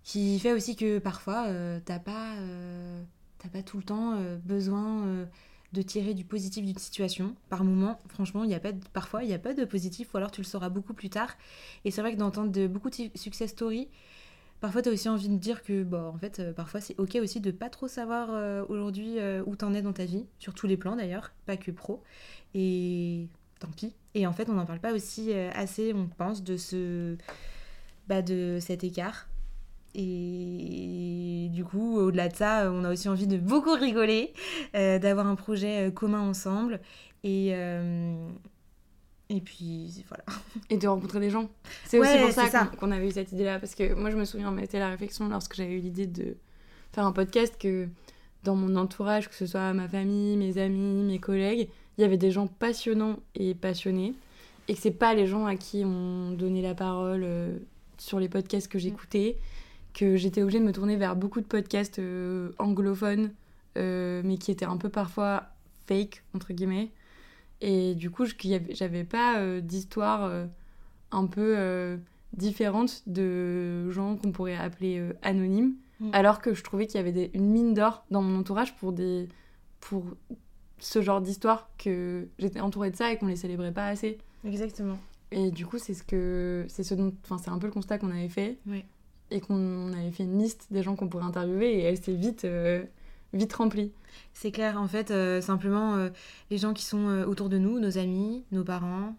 qui 0.02 0.38
fait 0.38 0.52
aussi 0.52 0.76
que 0.76 0.98
parfois, 0.98 1.46
euh, 1.48 1.80
t'as 1.84 1.98
pas. 1.98 2.34
euh, 2.38 3.02
pas 3.52 3.62
tout 3.62 3.78
le 3.78 3.82
temps 3.82 4.14
euh, 4.16 4.36
besoin 4.44 5.26
de 5.72 5.82
tirer 5.82 6.14
du 6.14 6.24
positif 6.24 6.64
d'une 6.64 6.78
situation. 6.78 7.34
Par 7.48 7.64
moment, 7.64 8.00
franchement, 8.08 8.44
il 8.44 8.50
y 8.50 8.54
a 8.54 8.60
pas 8.60 8.72
parfois, 8.92 9.24
il 9.24 9.28
n'y 9.28 9.34
a 9.34 9.38
pas 9.38 9.54
de 9.54 9.64
positif 9.64 10.14
ou 10.14 10.18
alors 10.18 10.30
tu 10.30 10.40
le 10.40 10.46
sauras 10.46 10.68
beaucoup 10.68 10.94
plus 10.94 11.10
tard. 11.10 11.34
Et 11.84 11.90
c'est 11.90 12.00
vrai 12.00 12.12
que 12.12 12.18
d'entendre 12.18 12.52
de, 12.52 12.66
beaucoup 12.68 12.90
de 12.90 12.94
su- 12.94 13.10
success 13.16 13.50
stories, 13.50 13.88
parfois 14.60 14.82
tu 14.82 14.90
as 14.90 14.92
aussi 14.92 15.08
envie 15.08 15.28
de 15.28 15.36
dire 15.36 15.62
que, 15.62 15.84
bon, 15.84 16.08
en 16.08 16.18
fait, 16.18 16.52
parfois 16.54 16.80
c'est 16.80 16.98
ok 17.00 17.18
aussi 17.22 17.40
de 17.40 17.50
pas 17.50 17.70
trop 17.70 17.88
savoir 17.88 18.68
aujourd'hui 18.70 19.16
où 19.46 19.56
t'en 19.56 19.74
es 19.74 19.82
dans 19.82 19.92
ta 19.94 20.04
vie, 20.04 20.26
sur 20.38 20.54
tous 20.54 20.66
les 20.66 20.76
plans 20.76 20.96
d'ailleurs, 20.96 21.32
pas 21.46 21.56
que 21.56 21.70
pro. 21.72 22.02
Et 22.54 23.28
tant 23.60 23.68
pis. 23.68 23.94
Et 24.14 24.26
en 24.26 24.32
fait, 24.32 24.48
on 24.50 24.54
n'en 24.54 24.66
parle 24.66 24.80
pas 24.80 24.92
aussi 24.92 25.32
euh, 25.32 25.50
assez, 25.54 25.94
on 25.94 26.08
pense, 26.08 26.42
de 26.42 26.56
ce. 26.56 27.16
Bah, 28.08 28.22
de 28.22 28.58
cet 28.60 28.82
écart. 28.82 29.28
Et 29.94 31.48
du 31.52 31.64
coup, 31.64 31.96
au-delà 31.98 32.28
de 32.28 32.34
ça, 32.36 32.70
on 32.72 32.84
a 32.84 32.92
aussi 32.92 33.08
envie 33.08 33.26
de 33.26 33.36
beaucoup 33.38 33.72
rigoler, 33.74 34.32
euh, 34.74 34.98
d'avoir 34.98 35.26
un 35.26 35.34
projet 35.34 35.88
euh, 35.88 35.90
commun 35.90 36.20
ensemble. 36.20 36.80
Et, 37.22 37.50
euh, 37.52 38.28
et 39.28 39.40
puis, 39.40 40.04
voilà. 40.08 40.24
Et 40.70 40.76
de 40.76 40.88
rencontrer 40.88 41.20
des 41.20 41.30
gens. 41.30 41.50
C'est 41.84 41.98
Ouais, 42.00 42.24
aussi 42.24 42.34
pour 42.36 42.50
ça 42.50 42.66
qu'on 42.66 42.90
avait 42.90 43.08
eu 43.08 43.12
cette 43.12 43.32
idée-là. 43.32 43.58
Parce 43.58 43.74
que 43.74 43.94
moi, 43.94 44.10
je 44.10 44.16
me 44.16 44.24
souviens, 44.24 44.50
mais 44.50 44.62
c'était 44.62 44.78
la 44.78 44.90
réflexion 44.90 45.28
lorsque 45.28 45.54
j'avais 45.54 45.74
eu 45.74 45.80
l'idée 45.80 46.06
de 46.06 46.36
faire 46.92 47.04
un 47.04 47.12
podcast 47.12 47.56
que 47.60 47.88
dans 48.42 48.56
mon 48.56 48.74
entourage, 48.76 49.28
que 49.28 49.34
ce 49.34 49.46
soit 49.46 49.72
ma 49.72 49.88
famille, 49.88 50.36
mes 50.36 50.58
amis, 50.58 51.04
mes 51.04 51.18
collègues, 51.18 51.68
il 52.00 52.02
y 52.02 52.06
avait 52.06 52.16
des 52.16 52.30
gens 52.30 52.46
passionnants 52.46 53.18
et 53.34 53.54
passionnés. 53.54 54.14
Et 54.68 54.74
que 54.74 54.80
c'est 54.80 54.90
pas 54.90 55.14
les 55.14 55.26
gens 55.26 55.44
à 55.44 55.56
qui 55.56 55.82
on 55.84 56.30
donnait 56.32 56.62
la 56.62 56.74
parole 56.74 57.22
euh, 57.24 57.58
sur 57.98 58.18
les 58.18 58.28
podcasts 58.30 58.68
que 58.68 58.78
j'écoutais. 58.78 59.36
Que 59.92 60.16
j'étais 60.16 60.42
obligée 60.42 60.60
de 60.60 60.64
me 60.64 60.72
tourner 60.72 60.96
vers 60.96 61.14
beaucoup 61.14 61.40
de 61.40 61.46
podcasts 61.46 61.98
euh, 61.98 62.52
anglophones, 62.58 63.32
euh, 63.76 64.22
mais 64.24 64.38
qui 64.38 64.50
étaient 64.50 64.64
un 64.64 64.76
peu 64.78 64.88
parfois 64.88 65.48
fake, 65.86 66.22
entre 66.34 66.52
guillemets. 66.54 66.90
Et 67.60 67.94
du 67.94 68.10
coup, 68.10 68.24
j'avais 68.70 69.04
pas 69.04 69.60
d'histoire 69.60 70.46
un 71.10 71.26
peu 71.26 71.98
différente 72.32 73.02
de 73.06 73.90
gens 73.90 74.16
qu'on 74.16 74.32
pourrait 74.32 74.56
appeler 74.56 75.06
anonymes, 75.20 75.74
Mm. 76.00 76.08
alors 76.14 76.40
que 76.40 76.54
je 76.54 76.62
trouvais 76.64 76.86
qu'il 76.86 76.96
y 76.96 77.00
avait 77.00 77.12
des- 77.12 77.30
une 77.34 77.50
mine 77.50 77.74
d'or 77.74 78.06
dans 78.10 78.22
mon 78.22 78.38
entourage 78.40 78.74
pour, 78.76 78.92
des, 78.94 79.28
pour 79.80 80.06
ce 80.80 81.00
genre 81.02 81.20
d'histoire, 81.20 81.70
que 81.78 82.26
j'étais 82.38 82.60
entourée 82.60 82.90
de 82.90 82.96
ça 82.96 83.12
et 83.12 83.18
qu'on 83.18 83.26
les 83.26 83.36
célébrait 83.36 83.72
pas 83.72 83.86
assez. 83.86 84.18
Exactement. 84.44 84.98
Et 85.30 85.50
du 85.50 85.64
coup, 85.66 85.78
c'est 85.78 85.94
ce 85.94 86.02
que 86.02 86.64
c'est 86.68 86.82
ce 86.82 86.94
dont, 86.94 87.12
enfin, 87.24 87.38
c'est 87.38 87.50
un 87.50 87.58
peu 87.58 87.66
le 87.66 87.72
constat 87.72 87.98
qu'on 87.98 88.10
avait 88.10 88.28
fait 88.28 88.58
Oui. 88.66 88.84
et 89.30 89.40
qu'on 89.40 89.92
avait 89.92 90.10
fait 90.10 90.24
une 90.24 90.38
liste 90.38 90.66
des 90.70 90.82
gens 90.82 90.96
qu'on 90.96 91.08
pourrait 91.08 91.24
interviewer 91.24 91.72
et 91.78 91.82
elle 91.82 92.02
s'est 92.02 92.14
vite, 92.14 92.44
euh, 92.44 92.82
vite 93.32 93.52
remplie. 93.52 93.92
C'est 94.32 94.50
clair, 94.50 94.80
en 94.80 94.88
fait, 94.88 95.12
euh, 95.12 95.40
simplement 95.40 95.94
euh, 95.94 96.08
les 96.50 96.58
gens 96.58 96.72
qui 96.72 96.84
sont 96.84 97.22
autour 97.28 97.48
de 97.48 97.58
nous, 97.58 97.78
nos 97.78 97.96
amis, 97.96 98.44
nos 98.50 98.64
parents, 98.64 99.14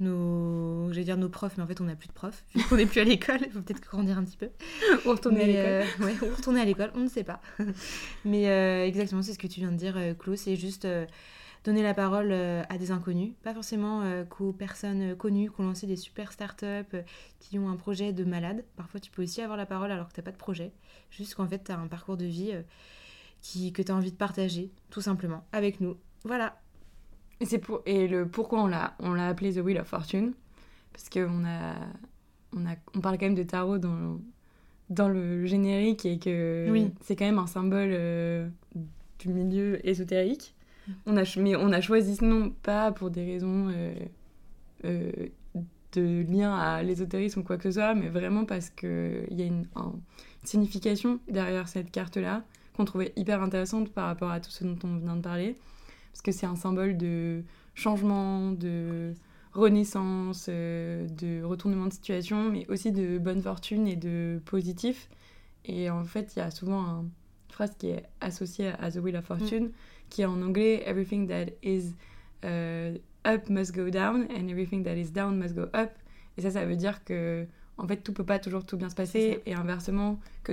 nos. 0.00 0.88
J'allais 0.92 1.04
dire 1.04 1.16
nos 1.16 1.28
profs, 1.28 1.56
mais 1.56 1.62
en 1.62 1.66
fait, 1.66 1.80
on 1.80 1.84
n'a 1.84 1.96
plus 1.96 2.08
de 2.08 2.12
profs, 2.12 2.44
vu 2.54 2.62
qu'on 2.64 2.76
n'est 2.76 2.86
plus 2.86 3.00
à 3.00 3.04
l'école, 3.04 3.38
il 3.44 3.50
faut 3.50 3.60
peut-être 3.60 3.80
grandir 3.82 4.18
un 4.18 4.24
petit 4.24 4.36
peu. 4.36 4.50
On 5.06 5.10
retournait 5.10 5.42
à 5.42 5.46
l'école. 5.46 5.64
euh, 5.64 5.84
ouais, 6.04 6.14
ou 6.28 6.34
retourner 6.36 6.60
à 6.60 6.64
l'école, 6.64 6.90
on 6.94 7.00
ne 7.00 7.08
sait 7.08 7.24
pas. 7.24 7.40
Mais 8.24 8.48
euh, 8.48 8.84
exactement, 8.86 9.22
c'est 9.22 9.32
ce 9.32 9.38
que 9.38 9.46
tu 9.46 9.60
viens 9.60 9.72
de 9.72 9.76
dire, 9.76 9.96
euh, 9.96 10.14
Claude, 10.14 10.36
c'est 10.36 10.56
juste 10.56 10.84
euh, 10.84 11.06
donner 11.64 11.82
la 11.82 11.94
parole 11.94 12.28
euh, 12.30 12.62
à 12.68 12.78
des 12.78 12.90
inconnus, 12.92 13.32
pas 13.42 13.52
forcément 13.54 14.02
euh, 14.02 14.24
qu'aux 14.24 14.52
personnes 14.52 15.12
euh, 15.12 15.14
connues 15.16 15.50
qui 15.50 15.60
ont 15.60 15.64
lancé 15.64 15.86
des 15.86 15.96
super 15.96 16.30
startups, 16.32 16.64
euh, 16.94 17.02
qui 17.40 17.58
ont 17.58 17.68
un 17.68 17.76
projet 17.76 18.12
de 18.12 18.24
malade. 18.24 18.64
Parfois, 18.76 19.00
tu 19.00 19.10
peux 19.10 19.22
aussi 19.22 19.42
avoir 19.42 19.56
la 19.56 19.66
parole 19.66 19.90
alors 19.90 20.08
que 20.08 20.12
tu 20.14 20.20
n'as 20.20 20.24
pas 20.24 20.32
de 20.32 20.36
projet, 20.36 20.72
juste 21.10 21.34
qu'en 21.34 21.48
fait, 21.48 21.64
tu 21.64 21.72
as 21.72 21.78
un 21.78 21.88
parcours 21.88 22.16
de 22.16 22.24
vie 22.26 22.50
euh, 22.52 22.62
qui, 23.42 23.72
que 23.72 23.82
tu 23.82 23.90
as 23.92 23.94
envie 23.96 24.12
de 24.12 24.16
partager, 24.16 24.70
tout 24.90 25.00
simplement, 25.00 25.44
avec 25.52 25.80
nous. 25.80 25.96
Voilà. 26.24 26.60
Et, 27.40 27.44
c'est 27.46 27.58
pour... 27.58 27.82
et 27.86 28.08
le 28.08 28.26
pourquoi 28.26 28.62
on 28.62 28.66
l'a, 28.66 28.94
on 29.00 29.12
l'a 29.12 29.28
appelé 29.28 29.52
The 29.52 29.58
Wheel 29.58 29.78
of 29.78 29.86
Fortune 29.88 30.32
Parce 30.92 31.08
qu'on 31.08 31.44
a... 31.44 31.74
On, 32.56 32.66
a... 32.66 32.74
on 32.94 33.00
parle 33.00 33.18
quand 33.18 33.26
même 33.26 33.34
de 33.34 33.42
tarot 33.42 33.78
dans, 33.78 34.18
dans 34.90 35.08
le 35.08 35.44
générique 35.46 36.06
et 36.06 36.18
que 36.18 36.68
Oui. 36.70 36.90
c'est 37.02 37.16
quand 37.16 37.26
même 37.26 37.38
un 37.38 37.46
symbole 37.46 37.90
euh, 37.92 38.48
du 39.18 39.28
milieu 39.28 39.86
ésotérique. 39.86 40.54
On 41.04 41.16
a... 41.16 41.22
Mais 41.38 41.56
on 41.56 41.72
a 41.72 41.80
choisi 41.80 42.16
ce 42.16 42.24
nom 42.24 42.50
pas 42.62 42.92
pour 42.92 43.10
des 43.10 43.24
raisons 43.24 43.68
euh, 43.70 43.94
euh, 44.84 45.10
de 45.92 46.24
lien 46.30 46.54
à 46.54 46.82
l'ésotérisme 46.82 47.40
ou 47.40 47.42
quoi 47.42 47.56
que 47.56 47.64
ce 47.64 47.72
soit, 47.72 47.94
mais 47.94 48.08
vraiment 48.08 48.44
parce 48.44 48.70
qu'il 48.70 49.26
y 49.30 49.42
a 49.42 49.46
une, 49.46 49.66
un- 49.76 49.92
une 50.42 50.46
signification 50.48 51.18
derrière 51.28 51.68
cette 51.68 51.90
carte-là 51.90 52.44
qu'on 52.76 52.84
trouvait 52.84 53.12
hyper 53.16 53.42
intéressante 53.42 53.90
par 53.90 54.06
rapport 54.06 54.30
à 54.30 54.38
tout 54.40 54.50
ce 54.50 54.64
dont 54.64 54.76
on 54.84 54.96
vient 54.98 55.16
de 55.16 55.22
parler 55.22 55.56
parce 56.16 56.22
que 56.22 56.32
c'est 56.32 56.46
un 56.46 56.56
symbole 56.56 56.96
de 56.96 57.42
changement, 57.74 58.50
de 58.52 59.12
renaissance, 59.52 60.46
euh, 60.48 61.06
de 61.08 61.42
retournement 61.42 61.86
de 61.88 61.92
situation, 61.92 62.50
mais 62.50 62.66
aussi 62.70 62.90
de 62.90 63.18
bonne 63.18 63.42
fortune 63.42 63.86
et 63.86 63.96
de 63.96 64.40
positif. 64.46 65.10
Et 65.66 65.90
en 65.90 66.04
fait, 66.04 66.32
il 66.34 66.38
y 66.38 66.42
a 66.42 66.50
souvent 66.50 66.80
un- 66.86 67.00
une 67.02 67.52
phrase 67.52 67.72
qui 67.78 67.88
est 67.88 68.04
associée 68.22 68.72
à 68.80 68.90
The 68.90 68.96
Wheel 68.96 69.16
of 69.16 69.26
Fortune, 69.26 69.70
qui 70.08 70.22
est 70.22 70.26
en 70.26 70.40
anglais 70.40 70.82
Everything 70.86 71.28
that 71.28 71.46
is 71.62 71.92
euh, 72.44 72.96
up 73.26 73.50
must 73.50 73.74
go 73.74 73.90
down, 73.90 74.26
and 74.34 74.48
everything 74.48 74.84
that 74.84 74.96
is 74.96 75.10
down 75.10 75.36
must 75.36 75.54
go 75.54 75.64
up. 75.74 75.90
Et 76.38 76.42
ça, 76.42 76.50
ça 76.50 76.64
veut 76.64 76.76
dire 76.76 77.04
que 77.04 77.46
en 77.76 77.86
fait, 77.86 77.98
tout 77.98 78.14
peut 78.14 78.24
pas 78.24 78.38
toujours 78.38 78.64
tout 78.64 78.78
bien 78.78 78.88
se 78.88 78.94
passer, 78.94 79.42
et 79.44 79.52
inversement, 79.54 80.18
que 80.44 80.52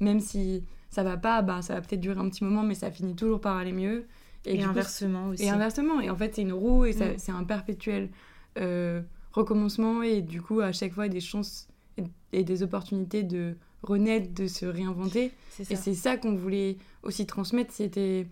même 0.00 0.20
si 0.20 0.64
ça 0.88 1.02
va 1.02 1.18
pas, 1.18 1.42
bah, 1.42 1.60
ça 1.60 1.74
va 1.74 1.82
peut-être 1.82 2.00
durer 2.00 2.18
un 2.18 2.30
petit 2.30 2.44
moment, 2.44 2.62
mais 2.62 2.74
ça 2.74 2.90
finit 2.90 3.14
toujours 3.14 3.42
par 3.42 3.58
aller 3.58 3.72
mieux. 3.72 4.06
Et, 4.44 4.58
coup, 4.58 4.64
inversement 4.64 5.28
aussi. 5.28 5.44
et 5.44 5.50
inversement. 5.50 6.00
Et 6.00 6.10
en 6.10 6.16
fait, 6.16 6.34
c'est 6.34 6.42
une 6.42 6.52
roue 6.52 6.84
et 6.84 6.92
Mm. 6.94 7.14
c'est 7.18 7.32
un 7.32 7.44
perpétuel 7.44 8.10
euh, 8.58 9.00
recommencement. 9.32 10.02
Et 10.02 10.20
du 10.22 10.40
coup, 10.42 10.60
à 10.60 10.72
chaque 10.72 10.92
fois, 10.92 11.08
des 11.08 11.20
chances 11.20 11.68
et, 11.98 12.04
et 12.32 12.44
des 12.44 12.62
opportunités 12.62 13.22
de 13.22 13.56
renaître, 13.82 14.32
de 14.32 14.46
se 14.46 14.66
réinventer. 14.66 15.32
Et 15.70 15.76
c'est 15.76 15.94
ça 15.94 16.16
qu'on 16.16 16.34
voulait 16.34 16.76
aussi 17.02 17.26
transmettre 17.26 17.72
c'était 17.72 18.26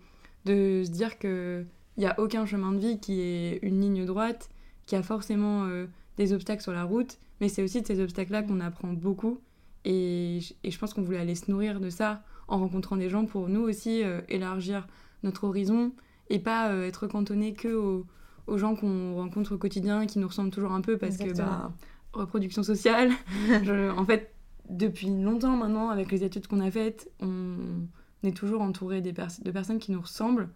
de 0.45 0.83
se 0.85 0.89
dire 0.91 1.19
que 1.19 1.65
il 1.97 2.01
n'y 2.01 2.05
a 2.07 2.17
aucun 2.19 2.45
chemin 2.45 2.71
de 2.71 2.79
vie 2.79 2.99
qui 2.99 3.19
est 3.21 3.59
une 3.63 3.81
ligne 3.81 4.05
droite, 4.05 4.49
qui 4.85 4.95
a 4.95 5.03
forcément 5.03 5.65
euh, 5.65 5.87
des 6.17 6.31
obstacles 6.33 6.61
sur 6.63 6.71
la 6.71 6.83
route, 6.85 7.19
mais 7.41 7.49
c'est 7.49 7.61
aussi 7.63 7.81
de 7.81 7.85
ces 7.87 7.99
obstacles-là 7.99 8.43
qu'on 8.43 8.61
apprend 8.61 8.93
beaucoup. 8.93 9.39
Et, 9.83 10.39
je- 10.41 10.53
et 10.63 10.71
je 10.71 10.79
pense 10.79 10.93
qu'on 10.93 11.01
voulait 11.01 11.17
aller 11.19 11.35
se 11.35 11.51
nourrir 11.51 11.79
de 11.81 11.89
ça 11.89 12.23
en 12.47 12.59
rencontrant 12.59 12.95
des 12.95 13.09
gens 13.09 13.25
pour 13.25 13.49
nous 13.49 13.61
aussi 13.61 14.03
euh, 14.03 14.21
élargir 14.29 14.87
notre 15.23 15.43
horizon 15.45 15.91
et 16.29 16.39
pas 16.39 16.69
euh, 16.71 16.87
être 16.87 17.07
cantonné 17.07 17.53
que 17.53 17.73
aux, 17.73 18.05
aux 18.47 18.57
gens 18.57 18.75
qu'on 18.75 19.15
rencontre 19.15 19.55
au 19.55 19.57
quotidien 19.57 20.05
qui 20.05 20.19
nous 20.19 20.27
ressemblent 20.27 20.51
toujours 20.51 20.71
un 20.71 20.81
peu 20.81 20.97
parce 20.97 21.17
que 21.17 21.23
Exactement. 21.23 21.47
bah, 21.49 21.73
reproduction 22.13 22.63
sociale. 22.63 23.11
Je- 23.63 23.89
en 23.91 24.05
fait, 24.05 24.33
depuis 24.69 25.09
longtemps 25.09 25.55
maintenant, 25.57 25.89
avec 25.89 26.11
les 26.11 26.23
études 26.23 26.47
qu'on 26.47 26.59
a 26.61 26.71
faites, 26.71 27.09
on 27.21 27.85
est 28.23 28.35
toujours 28.35 28.61
entouré 28.61 29.01
des 29.01 29.13
pers- 29.13 29.41
de 29.43 29.51
personnes 29.51 29.79
qui 29.79 29.91
nous 29.91 30.01
ressemblent 30.01 30.49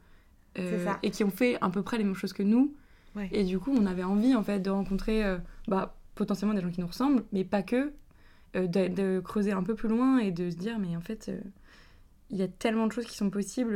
euh, 0.57 0.85
et 1.03 1.11
qui 1.11 1.23
ont 1.23 1.29
fait 1.29 1.57
à 1.61 1.69
peu 1.69 1.81
près 1.81 1.97
les 1.97 2.03
mêmes 2.05 2.15
choses 2.15 2.33
que 2.33 2.43
nous. 2.43 2.73
Ouais. 3.15 3.29
Et 3.31 3.43
du 3.43 3.59
coup, 3.59 3.71
on 3.77 3.85
avait 3.85 4.03
envie 4.03 4.35
en 4.35 4.43
fait 4.43 4.59
de 4.59 4.69
rencontrer 4.69 5.23
euh, 5.25 5.37
bah, 5.67 5.95
potentiellement 6.15 6.53
des 6.53 6.61
gens 6.61 6.69
qui 6.71 6.81
nous 6.81 6.87
ressemblent, 6.87 7.23
mais 7.33 7.43
pas 7.43 7.61
que, 7.63 7.91
euh, 8.55 8.67
de, 8.67 8.87
de 8.87 9.19
creuser 9.19 9.51
un 9.51 9.63
peu 9.63 9.75
plus 9.75 9.89
loin 9.89 10.17
et 10.19 10.31
de 10.31 10.49
se 10.49 10.55
dire 10.55 10.79
mais 10.79 10.95
en 10.95 11.01
fait, 11.01 11.31
il 12.29 12.37
y 12.37 12.41
a 12.41 12.47
tellement 12.47 12.87
de 12.87 12.91
choses 12.93 13.05
qui 13.05 13.15
sont 13.17 13.29
possibles 13.29 13.75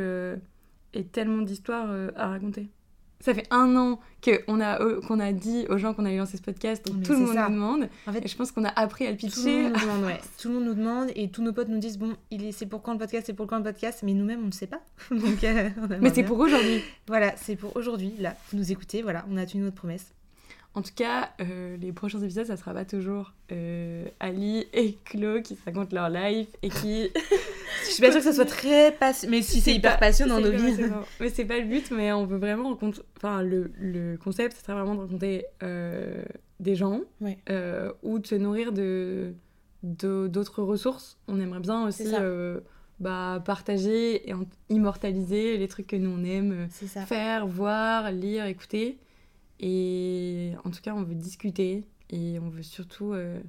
et 0.94 1.04
tellement 1.06 1.42
d'histoires 1.42 1.88
euh, 1.90 2.10
à 2.16 2.28
raconter. 2.28 2.70
Ça 3.22 3.34
fait 3.34 3.48
un 3.52 3.76
an 3.76 4.00
qu'on 4.24 4.62
a, 4.62 4.80
euh, 4.82 5.02
qu'on 5.02 5.20
a 5.20 5.34
dit 5.34 5.66
aux 5.68 5.78
gens 5.78 5.94
qu'on 5.94 6.06
allait 6.06 6.18
lancer 6.18 6.38
ce 6.38 6.42
podcast, 6.42 6.86
donc 6.88 7.00
Mais 7.00 7.04
tout 7.04 7.12
le 7.12 7.20
monde 7.20 7.34
ça. 7.34 7.50
nous 7.50 7.56
demande. 7.56 7.90
En 8.08 8.14
fait, 8.14 8.24
Et 8.24 8.28
je 8.30 8.38
pense 8.38 8.54
qu'on 8.54 8.64
a 8.64 8.70
appris 8.70 9.08
à 9.08 9.12
le 9.12 9.18
Tout 9.18 9.26
le 9.26 9.32
pitcher. 9.34 9.62
monde 9.64 9.74
nous 9.74 9.80
demande, 9.82 10.04
ouais. 10.06 10.22
Tout 10.42 10.48
le 10.48 10.54
monde 10.54 10.64
nous 10.64 10.74
demande 10.74 11.10
et 11.16 11.30
tous 11.30 11.42
nos 11.42 11.52
potes 11.52 11.68
nous 11.68 11.80
disent 11.80 11.98
bon, 11.98 12.16
c'est 12.52 12.66
pour 12.66 12.82
quand 12.82 12.94
le 12.94 12.98
podcast, 13.00 13.26
c'est 13.26 13.34
pour 13.34 13.46
quand 13.48 13.58
le 13.58 13.64
podcast, 13.64 14.04
mais 14.04 14.14
nous-mêmes 14.14 14.42
on 14.42 14.48
ne 14.48 14.52
sait 14.52 14.68
pas. 14.68 14.82
Donc, 15.12 15.44
euh, 15.44 15.70
on 15.82 16.02
Mais 16.02 16.14
c'est 16.14 16.24
pour 16.24 16.40
aujourd'hui. 16.40 16.82
Voilà, 17.08 17.34
c'est 17.36 17.58
pour 17.58 17.76
aujourd'hui. 17.76 18.14
Là, 18.20 18.38
vous 18.52 18.58
nous 18.58 18.72
écoutez, 18.72 19.02
voilà, 19.02 19.26
on 19.30 19.36
a 19.36 19.46
tenu 19.46 19.64
notre 19.64 19.76
promesse. 19.76 20.14
En 20.80 20.82
tout 20.82 20.94
cas, 20.96 21.30
euh, 21.42 21.76
les 21.76 21.92
prochains 21.92 22.22
épisodes, 22.22 22.46
ça 22.46 22.56
sera 22.56 22.74
pas 22.74 22.86
toujours 22.86 23.34
euh, 23.52 24.06
Ali 24.22 24.66
et 24.74 24.98
Chlo 25.04 25.42
qui 25.42 25.58
se 25.58 25.66
racontent 25.66 25.94
leur 25.94 26.08
life 26.10 26.48
et 26.64 26.70
qui. 26.70 27.10
Je 27.86 27.90
suis 27.92 28.02
pas 28.02 28.12
sûre 28.12 28.22
que 28.22 28.26
ça 28.26 28.32
soit 28.34 28.46
très 28.46 28.94
passionnant, 28.94 29.32
mais 29.36 29.42
si 29.42 29.60
c'est 29.60 29.74
hyper 29.74 29.94
pas- 29.94 29.98
passionnant 30.08 30.38
c'est 30.38 30.44
nos 30.44 30.52
vies. 30.52 30.78
Mais 31.20 31.28
c'est 31.30 31.44
pas 31.44 31.60
le 31.60 31.66
but, 31.66 31.92
mais 31.92 32.14
on 32.14 32.26
veut 32.26 32.38
vraiment 32.38 32.70
rencontrer. 32.70 33.02
Enfin, 33.18 33.42
le, 33.44 33.72
le 33.78 34.16
concept, 34.16 34.56
ce 34.56 34.62
serait 34.64 34.72
vraiment 34.74 34.96
de 34.96 35.02
rencontrer 35.02 35.46
euh, 35.64 36.24
des 36.62 36.76
gens 36.76 37.02
Ouais. 37.20 37.38
ou 38.04 38.20
de 38.20 38.26
se 38.28 38.36
nourrir 38.36 38.72
de 38.72 39.34
d'autres 39.84 40.64
ressources. 40.64 41.18
On 41.28 41.42
aimerait 41.42 41.60
bien 41.60 41.86
aussi 41.88 42.08
bah, 43.02 43.42
partager 43.46 44.30
et 44.30 44.34
immortaliser 44.70 45.58
les 45.58 45.68
trucs 45.68 45.88
que 45.88 45.96
nous 45.98 46.10
on 46.10 46.24
aime 46.24 46.68
faire, 46.70 47.48
voir, 47.48 48.12
lire, 48.12 48.46
écouter. 48.46 48.98
Et 49.60 50.54
en 50.64 50.70
tout 50.72 50.82
cas, 50.82 50.94
on 50.94 51.04
veut 51.04 51.16
discuter 51.16 51.84
et 52.10 52.40
on 52.40 52.50
veut 52.50 52.64
surtout 52.64 53.14
euh, 53.14 53.40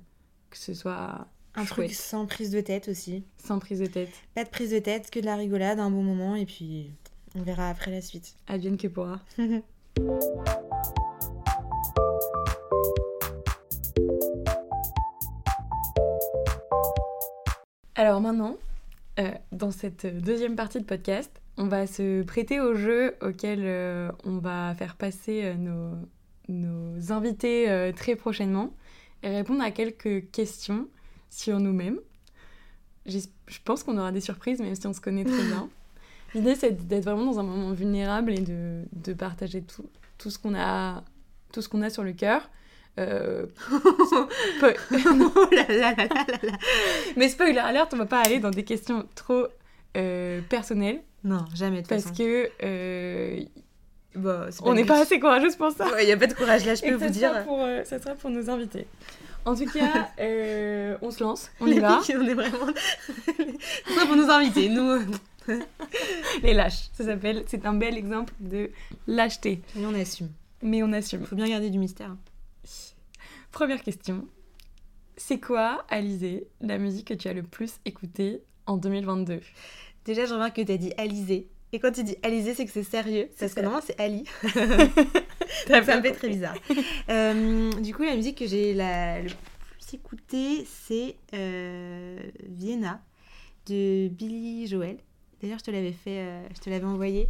que 0.50 0.58
ce 0.58 0.74
soit 0.74 1.28
Un 1.54 1.64
chouette, 1.64 1.88
truc 1.88 1.92
sans 1.92 2.26
prise 2.26 2.50
de 2.50 2.60
tête 2.60 2.88
aussi. 2.88 3.24
sans 3.38 3.58
prise 3.58 3.78
de 3.80 3.86
tête. 3.86 4.10
Pas 4.34 4.44
de 4.44 4.50
prise 4.50 4.72
de 4.72 4.80
tête, 4.80 5.10
que 5.10 5.20
de 5.20 5.26
la 5.26 5.36
rigolade, 5.36 5.78
un 5.78 5.90
bon 5.90 6.02
moment, 6.02 6.34
et 6.34 6.46
puis 6.46 6.90
on 7.36 7.42
verra 7.42 7.68
après 7.68 7.90
la 7.92 8.00
suite. 8.02 8.34
Advienne 8.48 8.76
que 8.76 8.88
pourra. 8.88 9.20
Alors 17.94 18.20
maintenant, 18.20 18.56
euh, 19.18 19.30
dans 19.52 19.70
cette 19.70 20.06
deuxième 20.06 20.56
partie 20.56 20.80
de 20.80 20.84
podcast, 20.84 21.39
on 21.60 21.66
va 21.66 21.86
se 21.86 22.22
prêter 22.22 22.58
au 22.58 22.74
jeu 22.74 23.14
auquel 23.20 23.60
euh, 23.62 24.10
on 24.24 24.38
va 24.38 24.74
faire 24.74 24.96
passer 24.96 25.42
euh, 25.44 25.54
nos, 25.54 25.94
nos 26.48 27.12
invités 27.12 27.68
euh, 27.68 27.92
très 27.92 28.16
prochainement 28.16 28.72
et 29.22 29.28
répondre 29.28 29.62
à 29.62 29.70
quelques 29.70 30.30
questions 30.30 30.88
sur 31.28 31.60
nous-mêmes. 31.60 32.00
Je 33.04 33.18
pense 33.62 33.84
qu'on 33.84 33.98
aura 33.98 34.10
des 34.10 34.22
surprises, 34.22 34.58
même 34.60 34.74
si 34.74 34.86
on 34.86 34.94
se 34.94 35.02
connaît 35.02 35.24
très 35.24 35.42
bien. 35.42 35.68
L'idée, 36.34 36.54
c'est 36.54 36.86
d'être 36.86 37.04
vraiment 37.04 37.26
dans 37.26 37.40
un 37.40 37.42
moment 37.42 37.72
vulnérable 37.72 38.32
et 38.32 38.40
de, 38.40 38.84
de 38.92 39.12
partager 39.12 39.60
tout, 39.60 39.84
tout 40.16 40.30
ce 40.30 40.38
qu'on 40.38 40.54
a, 40.54 41.04
tout 41.52 41.60
ce 41.60 41.68
qu'on 41.68 41.82
a 41.82 41.90
sur 41.90 42.04
le 42.04 42.12
cœur. 42.12 42.48
Euh, 42.98 43.44
peu- 44.60 44.74
oh 44.92 45.48
là 45.54 45.66
là 45.68 45.94
là 45.94 46.06
là 46.06 46.24
là 46.26 46.38
là. 46.42 46.52
mais 47.18 47.28
spoiler 47.28 47.58
alert, 47.58 47.92
on 47.92 47.98
va 47.98 48.06
pas 48.06 48.20
aller 48.20 48.40
dans 48.40 48.50
des 48.50 48.64
questions 48.64 49.06
trop 49.14 49.46
euh, 49.98 50.40
personnelles 50.48 51.02
Non, 51.24 51.44
jamais 51.54 51.82
de 51.82 51.88
parce 51.88 52.02
façon. 52.04 52.14
que 52.14 52.48
euh, 52.62 53.40
Bon, 54.14 54.46
c'est 54.50 54.62
on 54.64 54.74
n'est 54.74 54.84
pas 54.84 55.02
assez 55.02 55.20
courageuse 55.20 55.54
pour 55.56 55.70
ça. 55.70 55.86
Il 56.02 56.06
n'y 56.06 56.12
a 56.12 56.16
pas 56.16 56.26
de 56.26 56.34
courage 56.34 56.64
là, 56.66 56.74
je 56.74 56.82
peux 56.82 56.88
que 56.88 56.94
vous 56.94 57.00
ça 57.06 57.12
sera 57.12 57.32
dire. 57.34 57.44
pour, 57.44 57.60
euh, 57.62 57.84
ça 57.84 57.98
sera 58.00 58.14
pour 58.14 58.30
nos 58.30 58.50
invités. 58.50 58.86
En 59.44 59.54
tout 59.54 59.66
cas, 59.66 60.10
euh, 60.20 60.96
on 61.00 61.10
se 61.10 61.22
lance, 61.22 61.50
on 61.60 61.66
y 61.66 61.74
Les 61.74 61.80
va. 61.80 62.00
filles, 62.02 62.16
on 62.18 62.26
est 62.26 62.34
vraiment. 62.34 62.66
C'est 63.86 64.06
pour 64.06 64.16
nous 64.16 64.28
inviter. 64.30 64.68
Nous, 64.68 64.98
Les 66.42 66.54
lâches, 66.54 66.88
ça 66.92 67.04
s'appelle. 67.04 67.44
C'est 67.46 67.64
un 67.66 67.74
bel 67.74 67.96
exemple 67.96 68.34
de 68.40 68.70
lâcheté, 69.06 69.62
nous, 69.76 69.88
on 69.90 69.94
assume. 69.94 70.28
mais 70.62 70.82
on 70.82 70.92
assume. 70.92 71.24
Faut 71.24 71.36
bien 71.36 71.48
garder 71.48 71.70
du 71.70 71.78
mystère. 71.78 72.16
Première 73.52 73.82
question. 73.82 74.26
C'est 75.16 75.38
quoi, 75.38 75.84
Alizé, 75.88 76.46
la 76.60 76.78
musique 76.78 77.08
que 77.08 77.14
tu 77.14 77.28
as 77.28 77.32
le 77.32 77.42
plus 77.42 77.74
écoutée 77.84 78.42
en 78.66 78.76
2022 78.76 79.40
Déjà, 80.04 80.24
je 80.24 80.32
remarque 80.32 80.56
que 80.56 80.62
tu 80.62 80.72
as 80.72 80.76
dit 80.76 80.92
Alizé. 80.96 81.48
Et 81.72 81.78
quand 81.78 81.92
tu 81.92 82.02
dis 82.02 82.16
Alizé, 82.22 82.54
c'est 82.54 82.64
que 82.64 82.72
c'est 82.72 82.82
sérieux. 82.82 83.28
Parce 83.38 83.54
que 83.54 83.60
normalement, 83.60 83.84
c'est 83.86 84.00
Ali. 84.00 84.24
Ça 85.66 85.82
pas 85.82 85.96
me 85.96 86.02
fait 86.02 86.12
très 86.12 86.28
bizarre. 86.28 86.56
Euh, 87.08 87.70
du 87.80 87.94
coup, 87.94 88.02
la 88.02 88.16
musique 88.16 88.38
que 88.38 88.46
j'ai 88.46 88.74
la... 88.74 89.20
le 89.20 89.28
plus 89.28 89.94
écoutée, 89.94 90.66
c'est 90.66 91.16
euh, 91.34 92.18
Vienna 92.48 93.00
de 93.66 94.08
Billy 94.08 94.66
Joel. 94.66 94.96
D'ailleurs, 95.40 95.58
je 95.58 95.64
te 95.64 95.70
l'avais 95.70 95.92
fait, 95.92 96.18
euh, 96.18 96.42
je 96.54 96.60
te 96.60 96.70
l'avais 96.70 96.84
envoyé. 96.84 97.28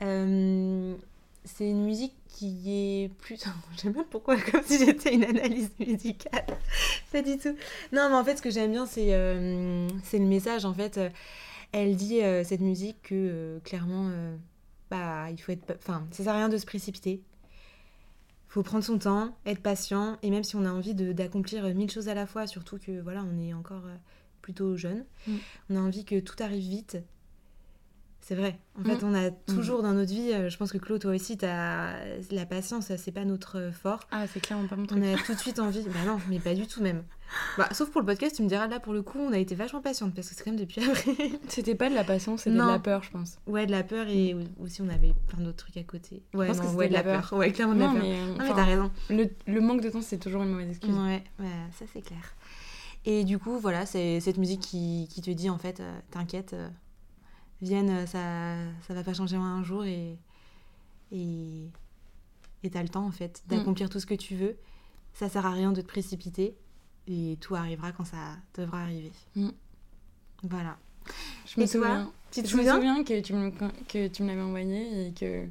C'est 0.00 1.68
une 1.70 1.84
musique 1.84 2.14
qui 2.28 2.62
est 2.66 3.08
plus. 3.18 3.42
Je 3.76 3.80
sais 3.80 3.88
même 3.88 4.04
pourquoi, 4.10 4.36
comme 4.52 4.62
si 4.62 4.78
j'étais 4.78 5.14
une 5.14 5.24
analyse 5.24 5.70
musicale. 5.78 6.44
Pas 7.10 7.22
du 7.22 7.38
tout. 7.38 7.56
Non, 7.92 8.10
mais 8.10 8.14
en 8.16 8.24
fait, 8.24 8.36
ce 8.36 8.42
que 8.42 8.50
j'aime 8.50 8.72
bien, 8.72 8.84
c'est 8.84 9.08
c'est 10.04 10.18
le 10.18 10.26
message. 10.26 10.66
En 10.66 10.74
fait, 10.74 11.00
elle 11.72 11.96
dit 11.96 12.22
euh, 12.22 12.44
cette 12.44 12.60
musique 12.60 13.02
que 13.02 13.14
euh, 13.14 13.60
clairement, 13.60 14.08
euh, 14.10 14.36
bah, 14.90 15.30
il 15.30 15.38
faut 15.38 15.52
être. 15.52 15.74
Enfin, 15.76 16.06
ça 16.10 16.24
sert 16.24 16.32
à 16.32 16.36
rien 16.36 16.48
de 16.48 16.56
se 16.56 16.66
précipiter. 16.66 17.22
faut 18.48 18.62
prendre 18.62 18.82
son 18.84 18.98
temps, 18.98 19.36
être 19.46 19.62
patient, 19.62 20.18
et 20.22 20.30
même 20.30 20.42
si 20.42 20.56
on 20.56 20.64
a 20.64 20.70
envie 20.72 20.94
d'accomplir 20.94 21.72
mille 21.74 21.90
choses 21.90 22.08
à 22.08 22.14
la 22.14 22.26
fois, 22.26 22.46
surtout 22.48 22.78
que 22.78 23.00
voilà, 23.00 23.22
on 23.24 23.38
est 23.38 23.54
encore 23.54 23.84
plutôt 24.42 24.76
jeune, 24.76 25.04
Mm. 25.28 25.36
on 25.70 25.76
a 25.76 25.80
envie 25.80 26.04
que 26.04 26.18
tout 26.18 26.34
arrive 26.40 26.68
vite. 26.68 26.98
C'est 28.22 28.34
vrai. 28.34 28.58
En 28.78 28.84
fait, 28.84 29.02
Mm. 29.02 29.06
on 29.06 29.14
a 29.14 29.30
toujours 29.30 29.82
dans 29.82 29.92
notre 29.92 30.12
vie, 30.12 30.30
euh, 30.32 30.50
je 30.50 30.56
pense 30.56 30.70
que 30.70 30.78
Claude, 30.78 31.00
toi 31.00 31.14
aussi, 31.14 31.36
as 31.44 31.94
la 32.30 32.46
patience, 32.46 32.92
c'est 32.96 33.10
pas 33.12 33.24
notre 33.24 33.58
euh, 33.58 33.72
fort. 33.72 34.00
Ah, 34.12 34.26
c'est 34.26 34.40
clairement 34.40 34.68
pas 34.68 34.76
mon 34.76 34.82
On 34.84 34.86
truc. 34.86 35.02
a 35.04 35.16
tout 35.24 35.34
de 35.34 35.38
suite 35.38 35.58
envie. 35.58 35.82
Bah 35.88 36.00
non, 36.06 36.18
mais 36.28 36.38
pas 36.38 36.54
du 36.54 36.66
tout 36.66 36.82
même. 36.82 37.02
Bah, 37.58 37.68
sauf 37.72 37.90
pour 37.90 38.00
le 38.02 38.06
podcast, 38.06 38.36
tu 38.36 38.42
me 38.42 38.48
diras 38.48 38.66
là 38.68 38.78
pour 38.78 38.92
le 38.92 39.02
coup, 39.02 39.18
on 39.18 39.32
a 39.32 39.38
été 39.38 39.54
vachement 39.54 39.80
patiente 39.80 40.14
parce 40.14 40.28
que 40.28 40.34
c'est 40.34 40.44
quand 40.44 40.50
même 40.50 40.60
depuis 40.60 40.82
avril. 40.82 41.38
C'était 41.48 41.74
pas 41.74 41.88
de 41.88 41.94
la 41.94 42.04
patience, 42.04 42.42
c'était 42.42 42.56
de 42.56 42.60
la 42.62 42.78
peur, 42.78 43.02
je 43.02 43.10
pense. 43.10 43.38
ouais, 43.46 43.66
de 43.66 43.70
la 43.70 43.82
peur 43.84 44.06
et 44.08 44.36
aussi 44.62 44.82
on 44.82 44.88
avait 44.88 45.14
plein 45.28 45.40
d'autres 45.44 45.56
trucs 45.64 45.76
à 45.76 45.82
côté. 45.84 46.22
Ouais, 46.34 46.48
pense 46.48 46.58
non, 46.58 46.70
que 46.72 46.76
ouais, 46.76 46.88
de 46.88 46.92
la 46.92 47.02
peur. 47.02 47.32
Ouais, 47.32 47.50
clairement 47.52 47.74
de 47.74 47.80
la 47.80 47.86
peur. 47.86 47.96
mais, 48.02 48.26
Non, 48.26 48.34
mais 48.38 48.48
t'as 48.54 48.64
raison. 48.64 48.90
le, 49.10 49.28
le 49.46 49.60
manque 49.60 49.80
de 49.80 49.88
temps, 49.90 50.02
c'est 50.02 50.18
toujours 50.18 50.42
une 50.42 50.50
mauvaise 50.50 50.70
excuse. 50.70 50.90
Ouais, 50.94 51.22
ouais, 51.38 51.46
ça 51.78 51.84
c'est 51.92 52.02
clair. 52.02 52.34
Et 53.06 53.24
du 53.24 53.38
coup, 53.38 53.58
voilà, 53.58 53.86
c'est 53.86 54.20
cette 54.20 54.36
musique 54.36 54.60
qui, 54.60 55.08
qui 55.10 55.22
te 55.22 55.30
dit 55.30 55.48
en 55.50 55.56
fait, 55.58 55.80
euh, 55.80 55.98
t'inquiète, 56.10 56.52
euh, 56.52 56.68
Vienne, 57.62 57.90
euh, 57.90 58.06
ça, 58.06 58.54
ça 58.86 58.94
va 58.94 59.02
pas 59.02 59.12
changer 59.14 59.36
en 59.36 59.42
un 59.44 59.62
jour 59.62 59.84
et 59.84 60.16
et 61.12 61.66
et 62.62 62.70
t'as 62.70 62.82
le 62.82 62.88
temps 62.88 63.04
en 63.06 63.10
fait 63.10 63.42
Mm. 63.46 63.50
d'accomplir 63.56 63.88
tout 63.90 64.00
ce 64.00 64.06
que 64.06 64.14
tu 64.14 64.34
veux. 64.34 64.56
Ça 65.14 65.28
sert 65.28 65.44
à 65.46 65.50
rien 65.52 65.72
de 65.72 65.80
te 65.80 65.86
précipiter 65.86 66.54
et 67.08 67.36
tout 67.40 67.54
arrivera 67.54 67.92
quand 67.92 68.04
ça 68.04 68.36
devra 68.56 68.82
arriver. 68.82 69.12
Mm. 69.36 69.48
Voilà. 70.44 70.76
Je 71.46 71.60
me 71.60 71.64
Et 71.66 71.68
toi 71.68 71.80
souviens. 71.86 72.12
Tu 72.30 72.42
te 72.42 72.48
je 72.48 72.56
me 72.56 72.60
souviens 72.62 72.74
souviens 72.76 73.04
que 73.04 73.20
tu 73.20 73.32
me, 73.34 73.50
que 73.88 74.06
tu 74.08 74.22
me 74.22 74.28
l'avais 74.28 74.42
envoyé 74.42 75.08
et 75.08 75.12
que. 75.12 75.44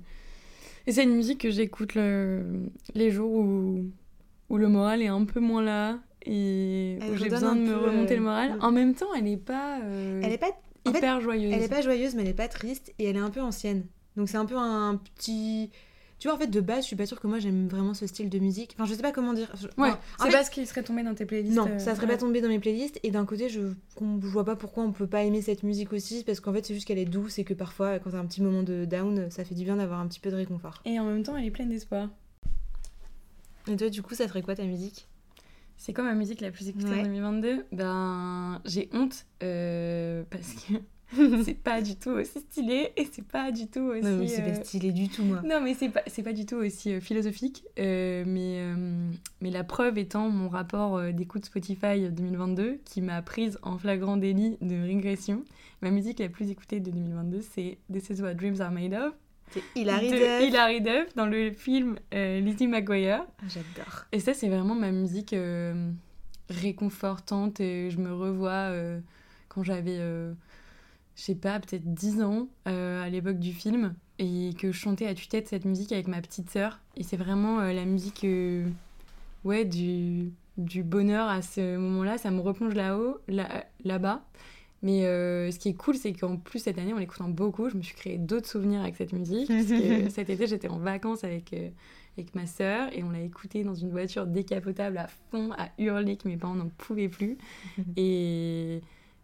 Et 0.87 0.91
c'est 0.93 1.03
une 1.03 1.15
musique 1.15 1.41
que 1.41 1.51
j'écoute 1.51 1.93
le- 1.95 2.69
les 2.95 3.11
jours 3.11 3.31
où, 3.31 3.85
où 4.49 4.57
le 4.57 4.67
moral 4.69 5.01
est 5.01 5.07
un 5.07 5.25
peu 5.25 5.39
moins 5.41 5.61
là 5.61 5.99
et 6.25 6.97
où 7.11 7.15
j'ai 7.17 7.29
besoin 7.29 7.55
de 7.55 7.61
me 7.61 7.75
remonter 7.75 8.15
le 8.15 8.21
moral. 8.23 8.57
En 8.61 8.71
même 8.71 8.95
temps, 8.95 9.13
elle 9.13 9.27
est 9.27 9.37
pas 9.37 9.79
euh, 9.81 10.21
Elle 10.23 10.31
est 10.33 10.37
pas 10.37 10.51
fait, 10.85 10.97
hyper 10.97 11.21
joyeuse. 11.21 11.53
Elle 11.53 11.61
est 11.63 11.67
pas 11.69 11.81
joyeuse, 11.81 12.15
mais 12.15 12.21
elle 12.23 12.29
est 12.29 12.33
pas 12.33 12.47
triste 12.47 12.93
et 12.99 13.05
elle 13.05 13.15
est 13.15 13.19
un 13.19 13.29
peu 13.29 13.41
ancienne. 13.41 13.85
Donc 14.15 14.29
c'est 14.29 14.37
un 14.37 14.45
peu 14.45 14.57
un 14.57 14.95
petit 15.15 15.69
Tu 16.17 16.27
vois, 16.27 16.35
en 16.35 16.39
fait, 16.39 16.47
de 16.47 16.59
base, 16.59 16.81
je 16.81 16.87
suis 16.87 16.95
pas 16.97 17.05
sûre 17.05 17.21
que 17.21 17.27
moi 17.27 17.39
j'aime 17.39 17.69
vraiment 17.69 17.93
ce 17.93 18.05
style 18.05 18.29
de 18.29 18.39
musique. 18.39 18.75
Enfin, 18.77 18.85
je 18.85 18.93
sais 18.93 19.01
pas 19.01 19.13
comment 19.13 19.31
dire. 19.31 19.49
Je- 19.55 19.67
Ouais, 19.81 19.89
enfin, 19.91 19.97
c'est 20.19 20.25
fait, 20.31 20.37
pas 20.37 20.43
ce 20.43 20.51
qui 20.51 20.65
serait 20.65 20.83
tombé 20.83 21.01
dans 21.03 21.15
tes 21.15 21.25
playlists. 21.25 21.55
Non, 21.55 21.65
euh, 21.67 21.79
ça 21.79 21.95
serait 21.95 22.07
ouais. 22.07 22.13
pas 22.13 22.17
tombé 22.19 22.41
dans 22.41 22.49
mes 22.49 22.59
playlists. 22.59 22.99
Et 23.03 23.11
d'un 23.11 23.23
côté, 23.25 23.47
je, 23.47 23.61
je 24.01 24.27
vois 24.27 24.43
pas 24.43 24.57
pourquoi 24.57 24.83
on 24.83 24.91
peut 24.91 25.07
pas 25.07 25.23
aimer 25.23 25.41
cette 25.41 25.63
musique 25.63 25.93
aussi. 25.93 26.25
Parce 26.25 26.41
qu'en 26.41 26.51
fait, 26.51 26.65
c'est 26.65 26.73
juste 26.73 26.85
qu'elle 26.87 26.97
est 26.97 27.05
douce 27.05 27.39
et 27.39 27.45
que 27.45 27.53
parfois, 27.53 27.99
quand 27.99 28.09
t'as 28.11 28.19
un 28.19 28.25
petit 28.25 28.41
moment 28.41 28.63
de 28.63 28.83
down, 28.83 29.31
ça 29.31 29.45
fait 29.45 29.55
du 29.55 29.63
bien 29.63 29.77
d'avoir 29.77 29.99
un 30.01 30.07
petit 30.07 30.19
peu 30.19 30.29
de 30.29 30.35
réconfort. 30.35 30.81
Et 30.83 30.99
en 30.99 31.05
même 31.05 31.23
temps, 31.23 31.37
elle 31.37 31.45
est 31.45 31.51
pleine 31.51 31.69
d'espoir. 31.69 32.09
Et 33.69 33.77
toi, 33.77 33.89
du 33.89 34.01
coup, 34.01 34.13
ça 34.15 34.27
serait 34.27 34.41
quoi 34.41 34.55
ta 34.55 34.63
musique? 34.65 35.07
C'est 35.81 35.93
quoi 35.93 36.03
ma 36.03 36.13
musique 36.13 36.41
la 36.41 36.51
plus 36.51 36.67
écoutée 36.67 36.89
Ouais. 36.89 36.99
en 36.99 37.03
2022 37.03 37.65
Ben, 37.71 38.61
j'ai 38.65 38.89
honte 38.93 39.25
euh, 39.43 40.23
parce 40.29 40.53
que 40.53 40.73
c'est 41.43 41.55
pas 41.57 41.81
du 41.81 41.95
tout 41.95 42.09
aussi 42.11 42.39
stylé 42.41 42.91
et 42.97 43.07
c'est 43.11 43.25
pas 43.25 43.51
du 43.51 43.67
tout 43.67 43.79
aussi. 43.79 44.01
Non, 44.03 44.17
mais 44.17 44.27
c'est 44.27 44.41
euh, 44.43 44.49
pas 44.49 44.63
stylé 44.63 44.91
du 44.91 45.07
tout, 45.09 45.23
moi. 45.23 45.41
Non, 45.43 45.61
mais 45.61 45.73
c'est 45.73 45.89
pas, 45.89 46.01
c'est 46.05 46.21
pas 46.21 46.33
du 46.33 46.45
tout 46.45 46.57
aussi 46.57 46.93
euh, 46.93 46.99
philosophique. 46.99 47.63
euh, 47.79 48.23
mais, 48.27 48.59
euh, 48.59 49.09
mais 49.41 49.49
la 49.51 49.63
preuve 49.63 49.97
étant 49.97 50.29
mon 50.29 50.49
rapport 50.49 50.97
euh, 50.97 51.11
d'écoute 51.13 51.45
Spotify 51.45 52.09
2022 52.11 52.79
qui 52.85 53.01
m'a 53.01 53.21
prise 53.21 53.57
en 53.63 53.77
flagrant 53.79 54.17
délit 54.17 54.57
de 54.61 54.75
régression. 54.83 55.43
Ma 55.81 55.91
musique 55.91 56.19
la 56.19 56.27
plus 56.29 56.49
écoutée 56.51 56.81
de 56.81 56.91
2022, 56.91 57.39
c'est 57.41 57.77
This 57.91 58.09
is 58.09 58.21
what 58.21 58.33
dreams 58.33 58.59
are 58.59 58.69
made 58.71 58.93
of. 58.93 59.13
C'est 59.51 59.63
Hilary 59.75 60.11
de 60.11 60.17
Duff. 60.17 60.41
Hilary 60.47 60.81
Duff 60.81 61.15
dans 61.15 61.25
le 61.25 61.51
film 61.51 61.97
euh, 62.13 62.39
Lizzie 62.39 62.67
McGuire. 62.67 63.23
Ah, 63.41 63.45
J'adore. 63.47 64.05
Et 64.11 64.19
ça, 64.19 64.33
c'est 64.33 64.49
vraiment 64.49 64.75
ma 64.75 64.91
musique 64.91 65.33
euh, 65.33 65.91
réconfortante. 66.49 67.59
Et 67.59 67.89
je 67.89 67.97
me 67.97 68.13
revois 68.13 68.51
euh, 68.51 68.99
quand 69.47 69.63
j'avais, 69.63 69.97
je 69.97 70.33
sais 71.15 71.35
pas, 71.35 71.59
peut-être 71.59 71.93
10 71.93 72.21
ans 72.21 72.47
à 72.65 73.09
l'époque 73.09 73.39
du 73.39 73.53
film. 73.53 73.93
Et 74.21 74.53
que 74.59 74.71
je 74.73 74.77
chantais 74.77 75.07
à 75.07 75.13
tue-tête 75.13 75.47
cette 75.47 75.63
musique 75.65 75.91
avec 75.93 76.07
ma 76.07 76.21
petite 76.21 76.49
sœur. 76.49 76.79
Et 76.97 77.03
c'est 77.03 77.15
vraiment 77.17 77.61
la 77.61 77.85
musique 77.85 78.25
ouais, 79.45 79.65
du, 79.65 80.31
du 80.57 80.83
bonheur 80.83 81.29
à 81.29 81.41
ce 81.41 81.77
moment-là. 81.77 82.17
Ça 82.17 82.29
me 82.29 82.41
replonge 82.41 82.75
là-haut, 82.75 83.17
là- 83.27 83.65
là-bas. 83.85 84.21
Mais 84.81 85.05
euh, 85.05 85.51
ce 85.51 85.59
qui 85.59 85.69
est 85.69 85.73
cool, 85.73 85.95
c'est 85.95 86.13
qu'en 86.13 86.37
plus, 86.37 86.59
cette 86.59 86.77
année, 86.77 86.93
en 86.93 86.97
l'écoutant 86.97 87.27
beaucoup, 87.27 87.69
je 87.69 87.75
me 87.75 87.81
suis 87.81 87.95
créé 87.95 88.17
d'autres 88.17 88.47
souvenirs 88.47 88.81
avec 88.81 88.95
cette 88.95 89.11
musique. 89.11 89.47
Parce 89.47 89.65
que 89.65 90.09
cet 90.09 90.29
été, 90.29 90.47
j'étais 90.47 90.69
en 90.69 90.79
vacances 90.79 91.23
avec, 91.23 91.51
euh, 91.53 91.69
avec 92.17 92.33
ma 92.33 92.45
sœur 92.45 92.89
et 92.93 93.03
on 93.03 93.09
l'a 93.09 93.19
écoutée 93.21 93.63
dans 93.63 93.75
une 93.75 93.89
voiture 93.89 94.25
décapotable 94.25 94.97
à 94.97 95.07
fond, 95.31 95.51
à 95.57 95.69
hurler 95.77 96.15
que 96.15 96.27
mes 96.29 96.37
parents 96.37 96.55
n'en 96.55 96.69
pouvaient 96.77 97.09
plus. 97.09 97.37
et, 97.97 98.81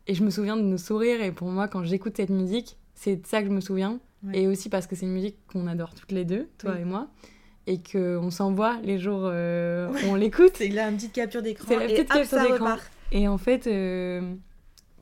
et 0.07 0.13
je 0.13 0.23
me 0.23 0.29
souviens 0.29 0.57
de 0.57 0.61
nos 0.63 0.77
sourires. 0.77 1.21
Et 1.21 1.31
pour 1.31 1.47
moi, 1.47 1.67
quand 1.69 1.83
j'écoute 1.83 2.17
cette 2.17 2.31
musique, 2.31 2.77
c'est 2.93 3.15
de 3.17 3.25
ça 3.25 3.41
que 3.41 3.47
je 3.47 3.53
me 3.53 3.61
souviens. 3.61 3.99
Ouais. 4.25 4.41
Et 4.41 4.47
aussi 4.47 4.69
parce 4.69 4.87
que 4.87 4.95
c'est 4.95 5.05
une 5.05 5.13
musique 5.13 5.37
qu'on 5.47 5.67
adore 5.67 5.93
toutes 5.93 6.11
les 6.11 6.25
deux, 6.25 6.49
toi 6.57 6.71
Oui. 6.75 6.81
et 6.81 6.85
moi. 6.85 7.07
Et 7.67 7.79
qu'on 7.79 8.29
s'envoie 8.29 8.77
les 8.83 8.99
jours 8.99 9.21
euh, 9.23 9.89
où 9.89 10.09
on 10.09 10.15
l'écoute. 10.15 10.51
C'est 10.55 10.67
une 10.67 10.95
petite 10.95 11.13
capture 11.13 11.41
d'écran. 11.41 11.65
C'est 11.67 11.77
la 11.77 11.85
et 11.85 11.95
petite 11.95 12.11
hop, 12.11 12.17
capture 12.17 12.41
d'écran. 12.41 12.75
Et 13.11 13.27
en 13.27 13.37
fait, 13.37 13.67
euh, 13.67 14.35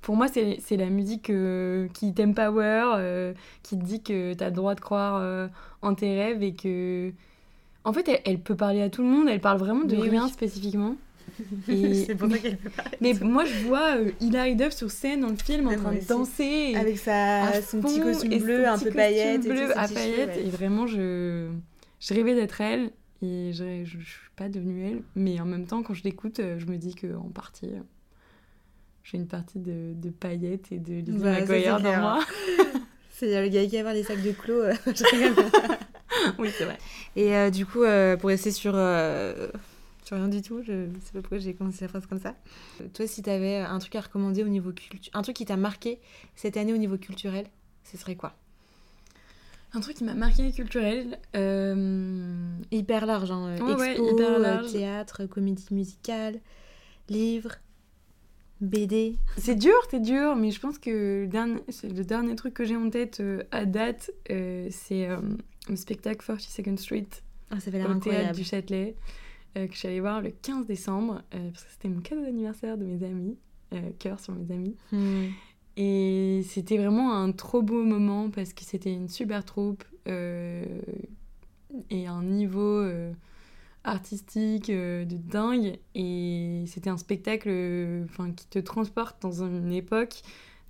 pour 0.04 0.16
moi, 0.16 0.28
c'est 0.28 0.78
la 0.78 0.90
musique 0.90 1.30
euh, 1.32 1.88
qui 1.94 2.14
t'empower, 2.14 2.94
euh, 2.98 3.34
qui 3.64 3.78
te 3.80 3.84
dit 3.84 4.04
que 4.04 4.34
tu 4.34 4.44
as 4.44 4.50
le 4.50 4.56
droit 4.56 4.76
de 4.76 4.82
croire 4.82 5.18
euh, 5.20 5.48
en 5.82 5.96
tes 5.96 6.16
rêves 6.16 6.44
et 6.44 6.54
que. 6.54 7.12
En 7.86 7.92
fait, 7.92 8.08
elle, 8.08 8.20
elle 8.26 8.40
peut 8.40 8.56
parler 8.56 8.82
à 8.82 8.90
tout 8.90 9.02
le 9.02 9.10
monde, 9.10 9.28
elle 9.30 9.42
parle 9.42 9.58
vraiment 9.60 9.84
de 9.84 9.96
rien 9.98 10.26
oui. 10.26 10.30
spécifiquement. 10.32 10.96
Et- 11.68 12.06
c'est 12.06 12.16
pour 12.16 12.30
ça 12.30 12.38
qu'elle 12.38 12.58
peut 12.58 12.70
pas. 12.70 12.84
Mais 13.02 13.14
moi, 13.22 13.44
je 13.46 13.66
vois 13.66 13.98
euh, 13.98 14.12
Hilary 14.22 14.56
Duff 14.56 14.74
sur 14.74 14.92
scène 14.92 15.22
dans 15.22 15.30
le 15.30 15.36
film 15.38 15.68
en 15.68 15.76
train 15.76 15.94
de 15.94 16.06
danser. 16.08 16.72
et- 16.74 16.78
Avec 16.78 16.98
sa, 16.98 17.62
son 17.62 17.82
petit 17.82 18.00
costume 18.00 18.32
et 18.32 18.40
bleu, 18.40 18.68
un 18.68 18.78
peu 18.78 18.88
et 18.88 19.40
tout, 19.40 19.48
bleu 19.50 19.68
ses 19.68 19.72
à 19.74 19.88
paillettes. 19.88 20.36
ouais. 20.36 20.46
Et 20.46 20.50
vraiment, 20.50 20.86
je, 20.86 21.50
je 22.00 22.14
rêvais 22.14 22.36
d'être 22.36 22.62
elle. 22.62 22.92
Et 23.22 23.52
je, 23.54 23.84
je 23.86 23.98
suis 23.98 24.30
pas 24.36 24.50
devenue 24.50 24.86
elle. 24.86 25.02
Mais 25.16 25.40
en 25.40 25.46
même 25.46 25.66
temps, 25.66 25.82
quand 25.82 25.94
je 25.94 26.04
l'écoute, 26.04 26.42
je 26.58 26.66
me 26.66 26.76
dis 26.78 26.94
qu'en 26.94 27.30
partie, 27.34 27.68
j'ai 29.04 29.18
une 29.18 29.28
partie 29.28 29.60
de, 29.60 29.94
de 29.96 30.10
paillettes 30.10 30.72
et 30.72 30.80
de 30.80 30.94
Lizzie 30.94 31.24
Bah, 31.24 31.40
McGuire 31.42 31.82
dans 31.82 31.98
moi. 31.98 32.20
C'est 33.12 33.42
le 33.42 33.48
gars 33.50 33.66
qui 33.66 33.78
a 33.78 33.94
les 33.94 34.04
sacs 34.04 34.24
de 34.24 34.32
clos. 34.32 34.62
euh, 34.62 34.74
oui, 36.40 36.50
c'est 36.58 36.66
vrai. 36.66 36.78
Et 37.16 37.36
euh, 37.36 37.50
du 37.50 37.66
coup, 37.66 37.84
euh, 37.84 38.18
pour 38.18 38.30
rester 38.30 38.52
sur, 38.52 38.72
sur 38.72 40.18
rien 40.18 40.28
du 40.28 40.42
tout, 40.42 40.62
je 40.64 40.88
sais 41.02 41.12
pas 41.14 41.20
pourquoi 41.22 41.38
j'ai 41.38 41.54
commencé 41.54 41.80
la 41.86 41.90
phrase 41.90 42.06
comme 42.08 42.20
ça. 42.20 42.36
Toi, 42.94 43.08
si 43.08 43.22
t'avais 43.22 43.58
un 43.58 43.78
truc 43.80 43.96
à 43.96 44.02
recommander 44.02 44.44
au 44.44 44.48
niveau 44.48 44.72
culture, 44.72 45.12
un 45.14 45.22
truc 45.22 45.36
qui 45.36 45.46
t'a 45.46 45.58
marqué 45.58 46.00
cette 46.36 46.58
année 46.58 46.74
au 46.74 46.78
niveau 46.78 46.98
culturel, 46.98 47.46
ce 47.84 47.98
serait 47.98 48.16
quoi? 48.16 48.34
Un 49.74 49.80
truc 49.80 49.98
qui 49.98 50.04
m'a 50.04 50.14
marqué 50.14 50.52
culturel. 50.52 51.20
Hyper 52.72 53.06
large, 53.06 53.32
hein. 53.32 53.56
Ouais, 53.60 53.74
ouais, 53.74 53.92
Expo, 53.92 54.12
hyper 54.14 54.30
euh, 54.32 54.40
large. 54.40 54.72
théâtre, 54.72 55.26
comédie 55.26 55.66
musicale, 55.72 56.40
livre, 57.10 57.52
BD. 58.64 59.16
C'est 59.38 59.56
dur, 59.56 59.74
c'est 59.90 60.02
dur, 60.02 60.36
mais 60.36 60.52
je 60.52 60.60
pense 60.60 60.80
que 60.80 61.24
le 61.24 61.28
dernier, 61.28 61.62
c'est 61.70 61.92
le 61.92 62.04
dernier 62.04 62.36
truc 62.36 62.54
que 62.54 62.64
j'ai 62.64 62.76
en 62.76 62.90
tête 62.90 63.20
euh, 63.20 63.44
à 63.52 63.66
date, 63.66 64.12
euh, 64.32 64.68
c'est 64.72 65.10
euh, 65.10 65.18
le 65.70 65.76
spectacle 65.76 66.26
42nd 66.26 66.78
Street 66.78 67.08
Ah, 67.52 67.60
ça 67.60 67.72
fait 67.72 67.78
au 67.78 67.82
théâtre 67.82 67.92
incroyable. 67.92 68.36
du 68.36 68.44
Châtelet 68.44 68.96
que 69.56 69.72
je 69.72 69.78
suis 69.78 69.88
allée 69.88 70.00
voir 70.00 70.20
le 70.20 70.32
15 70.32 70.66
décembre 70.66 71.22
parce 71.30 71.64
que 71.64 71.72
c'était 71.72 71.88
mon 71.88 72.02
cadeau 72.02 72.24
d'anniversaire 72.24 72.76
de 72.76 72.86
mes 72.86 73.06
amis, 73.06 73.38
cœur 74.00 74.20
sur 74.20 74.34
mes 74.34 74.52
amis. 74.52 74.76
Hmm. 74.92 75.28
Et 75.78 76.42
c'était 76.50 76.78
vraiment 76.78 77.14
un 77.14 77.32
trop 77.32 77.62
beau 77.62 77.84
moment 77.84 78.32
parce 78.32 78.52
que 78.52 78.64
c'était 78.64 78.92
une 78.92 79.10
super 79.10 79.46
troupe 79.46 79.84
et 80.08 82.08
un 82.08 82.24
niveau 82.24 82.84
artistique 83.84 84.70
euh, 84.70 85.06
de 85.06 85.18
dingue. 85.18 85.78
Et 85.96 86.64
c'était 86.68 86.90
un 86.90 86.98
spectacle 86.98 87.50
euh, 87.50 88.06
enfin, 88.06 88.32
qui 88.32 88.48
te 88.48 88.60
transporte 88.60 89.22
dans 89.22 89.44
une 89.44 89.72
époque, 89.72 90.22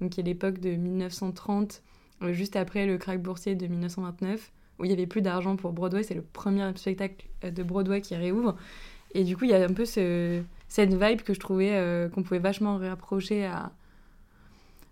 donc 0.02 0.12
qui 0.12 0.20
est 0.20 0.24
l'époque 0.24 0.60
de 0.60 0.72
1930, 0.72 1.82
euh, 2.24 2.34
juste 2.34 2.56
après 2.56 2.86
le 2.86 2.98
krach 2.98 3.20
boursier 3.20 3.56
de 3.56 3.68
1929, 3.68 4.52
où 4.80 4.86
il 4.86 4.88
n'y 4.88 4.94
avait 4.94 5.08
plus 5.08 5.22
d'argent 5.22 5.56
pour 5.56 5.74
Broadway. 5.74 6.04
C'est 6.04 6.16
le 6.16 6.24
premier 6.24 6.72
spectacle 6.76 7.28
de 7.44 7.64
Broadway 7.64 8.02
qui 8.02 8.16
réouvre. 8.16 8.56
Et 9.14 9.24
du 9.24 9.38
coup, 9.38 9.46
il 9.46 9.52
y 9.52 9.54
a 9.54 9.64
un 9.64 9.74
peu 9.74 9.86
ce, 9.86 10.42
cette 10.68 10.94
vibe 10.94 11.22
que 11.22 11.36
je 11.36 11.40
trouvais 11.40 12.10
qu'on 12.12 12.24
pouvait 12.24 12.40
vachement 12.40 12.78
rapprocher 12.80 13.46
à, 13.46 13.72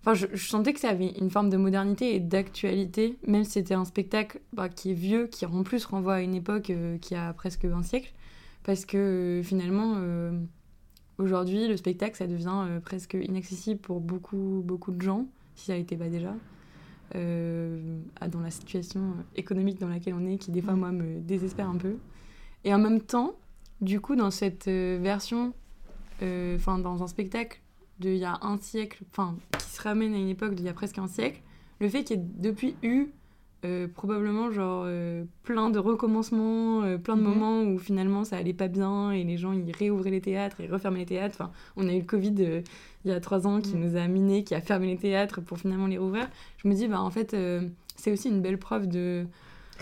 Enfin, 0.02 0.14
je, 0.16 0.28
je 0.34 0.48
sentais 0.48 0.74
que 0.74 0.80
ça 0.80 0.90
avait 0.90 1.10
une 1.20 1.30
forme 1.30 1.50
de 1.50 1.58
modernité 1.58 2.16
et 2.16 2.20
d'actualité, 2.20 3.18
même 3.28 3.44
si 3.44 3.52
c'était 3.52 3.76
un 3.76 3.86
spectacle 3.86 4.42
bah, 4.54 4.68
qui 4.68 4.92
est 4.92 4.96
vieux, 4.96 5.28
qui 5.28 5.46
en 5.46 5.64
plus 5.64 5.86
renvoie 5.86 6.16
à 6.16 6.22
une 6.22 6.34
époque 6.34 6.72
euh, 6.72 6.98
qui 6.98 7.14
a 7.16 7.32
presque 7.34 7.66
un 7.66 7.84
siècle. 7.84 8.12
Parce 8.64 8.86
que 8.86 8.98
euh, 8.98 9.44
finalement, 9.44 9.96
euh, 9.98 10.32
aujourd'hui, 11.18 11.68
le 11.68 11.78
spectacle, 11.78 12.16
ça 12.16 12.28
devient 12.28 12.66
euh, 12.68 12.80
presque 12.80 13.18
inaccessible 13.20 13.80
pour 13.80 14.00
beaucoup, 14.00 14.62
beaucoup 14.66 14.92
de 14.92 15.02
gens, 15.02 15.28
si 15.56 15.66
ça 15.66 15.76
l'était 15.76 15.98
pas 15.98 16.10
déjà. 16.10 16.34
dans 17.14 18.40
la 18.42 18.52
situation 18.52 19.16
économique 19.36 19.80
dans 19.80 19.90
laquelle 19.90 20.14
on 20.14 20.26
est, 20.26 20.38
qui 20.38 20.52
des 20.52 20.62
fois, 20.62 20.74
Mm. 20.74 20.80
moi, 20.80 20.92
me 20.92 21.20
désespère 21.20 21.70
un 21.70 21.78
peu. 21.78 21.98
Et 22.64 22.74
en 22.74 22.80
même 22.80 23.02
temps, 23.02 23.34
du 23.82 24.00
coup, 24.00 24.16
dans 24.16 24.32
cette 24.32 24.68
version, 24.68 25.54
enfin, 26.22 26.78
dans 26.78 27.04
un 27.04 27.08
spectacle 27.08 27.61
d'il 28.02 28.18
y 28.18 28.26
a 28.26 28.38
un 28.42 28.58
siècle, 28.58 29.04
enfin, 29.12 29.36
qui 29.58 29.66
se 29.70 29.82
ramène 29.82 30.14
à 30.14 30.18
une 30.18 30.30
époque 30.30 30.56
d'il 30.56 30.66
y 30.66 30.70
a 30.70 30.74
presque 30.74 30.98
un 30.98 31.08
siècle, 31.08 31.42
le 31.80 31.88
fait 31.90 32.04
qu'il 32.04 32.18
y 32.18 32.20
ait 32.20 32.26
depuis 32.38 32.76
eu 32.84 33.08
euh, 33.64 33.88
probablement 33.88 34.52
genre 34.52 34.86
euh, 34.88 35.24
plein 35.44 35.70
de 35.70 35.78
recommencements, 35.78 36.82
euh, 36.82 36.98
plein 36.98 37.16
de 37.16 37.22
Mhm. 37.22 37.28
moments 37.28 37.62
où 37.62 37.78
finalement 37.78 38.24
ça 38.24 38.38
allait 38.38 38.54
pas 38.54 38.68
bien 38.68 39.12
et 39.12 39.24
les 39.24 39.38
gens 39.38 39.54
ils 39.54 39.72
réouvraient 39.72 40.10
les 40.10 40.20
théâtres, 40.22 40.58
ils 40.62 40.72
refermaient 40.72 41.00
les 41.00 41.06
théâtres. 41.06 41.36
Enfin, 41.40 41.52
on 41.78 41.88
a 41.88 41.94
eu 41.94 42.00
le 42.00 42.06
Covid 42.06 42.64
il 43.06 43.12
y 43.12 43.14
a 43.14 43.20
trois 43.20 43.46
ans 43.46 43.62
qui 43.62 43.76
Mhm. 43.76 43.84
nous 43.84 43.96
a 43.98 44.08
minés, 44.08 44.44
qui 44.44 44.56
a 44.56 44.62
fermé 44.62 44.88
les 44.88 44.98
théâtres 44.98 45.42
pour 45.42 45.60
finalement 45.60 45.86
les 45.86 46.00
rouvrir. 46.00 46.28
Je 46.58 46.68
me 46.68 46.74
dis 46.74 46.88
bah 46.88 47.02
en 47.02 47.12
fait 47.12 47.36
c'est 47.96 48.12
aussi 48.12 48.30
une 48.30 48.42
belle 48.42 48.58
preuve 48.58 48.88
de, 48.88 49.28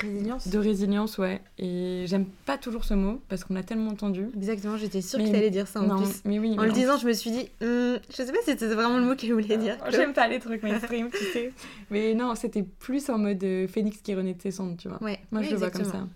Résilience. 0.01 0.47
de 0.47 0.57
résilience, 0.57 1.17
ouais. 1.17 1.41
Et 1.57 2.03
j'aime 2.07 2.25
pas 2.45 2.57
toujours 2.57 2.83
ce 2.85 2.93
mot 2.93 3.21
parce 3.29 3.43
qu'on 3.43 3.53
l'a 3.53 3.63
tellement 3.63 3.91
entendu. 3.91 4.27
Exactement, 4.35 4.77
j'étais 4.77 5.01
sûre 5.01 5.19
Mais- 5.19 5.25
que 5.25 5.31
t'allais 5.31 5.49
dire 5.49 5.67
ça 5.67 5.81
en 5.81 5.83
non, 5.87 5.97
plus. 6.01 6.21
mais 6.25 6.39
oui. 6.39 6.55
En 6.57 6.63
le 6.63 6.71
disant, 6.71 6.97
je 6.97 7.07
me 7.07 7.13
suis 7.13 7.31
dit, 7.31 7.49
Hmm, 7.61 7.97
je 8.09 8.15
sais 8.15 8.25
pas 8.31 8.39
si 8.43 8.51
c'était 8.51 8.67
vraiment 8.67 8.97
le 8.97 9.05
mot 9.05 9.15
qu'elle 9.15 9.33
voulait 9.33 9.57
dire. 9.57 9.77
Oh, 9.81 9.89
J'aime 9.91 10.13
pas 10.13 10.27
les 10.27 10.39
trucs 10.39 10.63
mainstream, 10.63 11.09
tu 11.11 11.23
sais. 11.33 11.51
Mais 11.91 12.13
non, 12.13 12.33
c'était 12.35 12.63
plus 12.63 13.09
en 13.09 13.17
mode 13.17 13.43
euh, 13.43 13.67
Phoenix 13.67 13.97
qui 14.01 14.13
renaît 14.15 14.33
de 14.33 14.41
ses 14.41 14.51
cendres, 14.51 14.77
tu 14.77 14.87
vois. 14.87 15.01
Ouais, 15.03 15.19
Moi, 15.31 15.41
oui, 15.41 15.47
je 15.47 15.51
le 15.53 15.57
vois 15.57 15.69
comme 15.71 15.85
ça. 15.85 16.07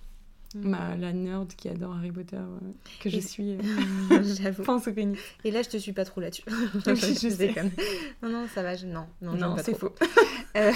Mm. 0.55 0.69
Ma, 0.69 0.95
la 0.95 1.13
nerd 1.13 1.47
qui 1.55 1.67
adore 1.69 1.95
Harry 1.95 2.11
Potter, 2.11 2.35
euh, 2.37 2.59
que 2.99 3.09
je 3.09 3.17
Et- 3.17 3.21
suis, 3.21 3.53
euh, 3.53 4.23
J'avoue. 4.41 4.63
pense 4.63 4.87
au 4.87 4.93
Phoenix. 4.93 5.19
Et 5.43 5.51
là, 5.51 5.61
je 5.63 5.69
te 5.69 5.77
suis 5.77 5.93
pas 5.93 6.05
trop 6.05 6.21
là-dessus. 6.21 6.43
Je 6.85 7.29
sais. 7.29 7.53
Non, 8.21 8.29
non, 8.29 8.45
ça 8.53 8.61
va. 8.61 8.75
je- 8.75 8.85
Non, 8.85 9.07
non, 9.21 9.33
Non, 9.33 9.55
c'est 9.63 9.77
faux. 9.77 9.93
Euh, 10.55 10.71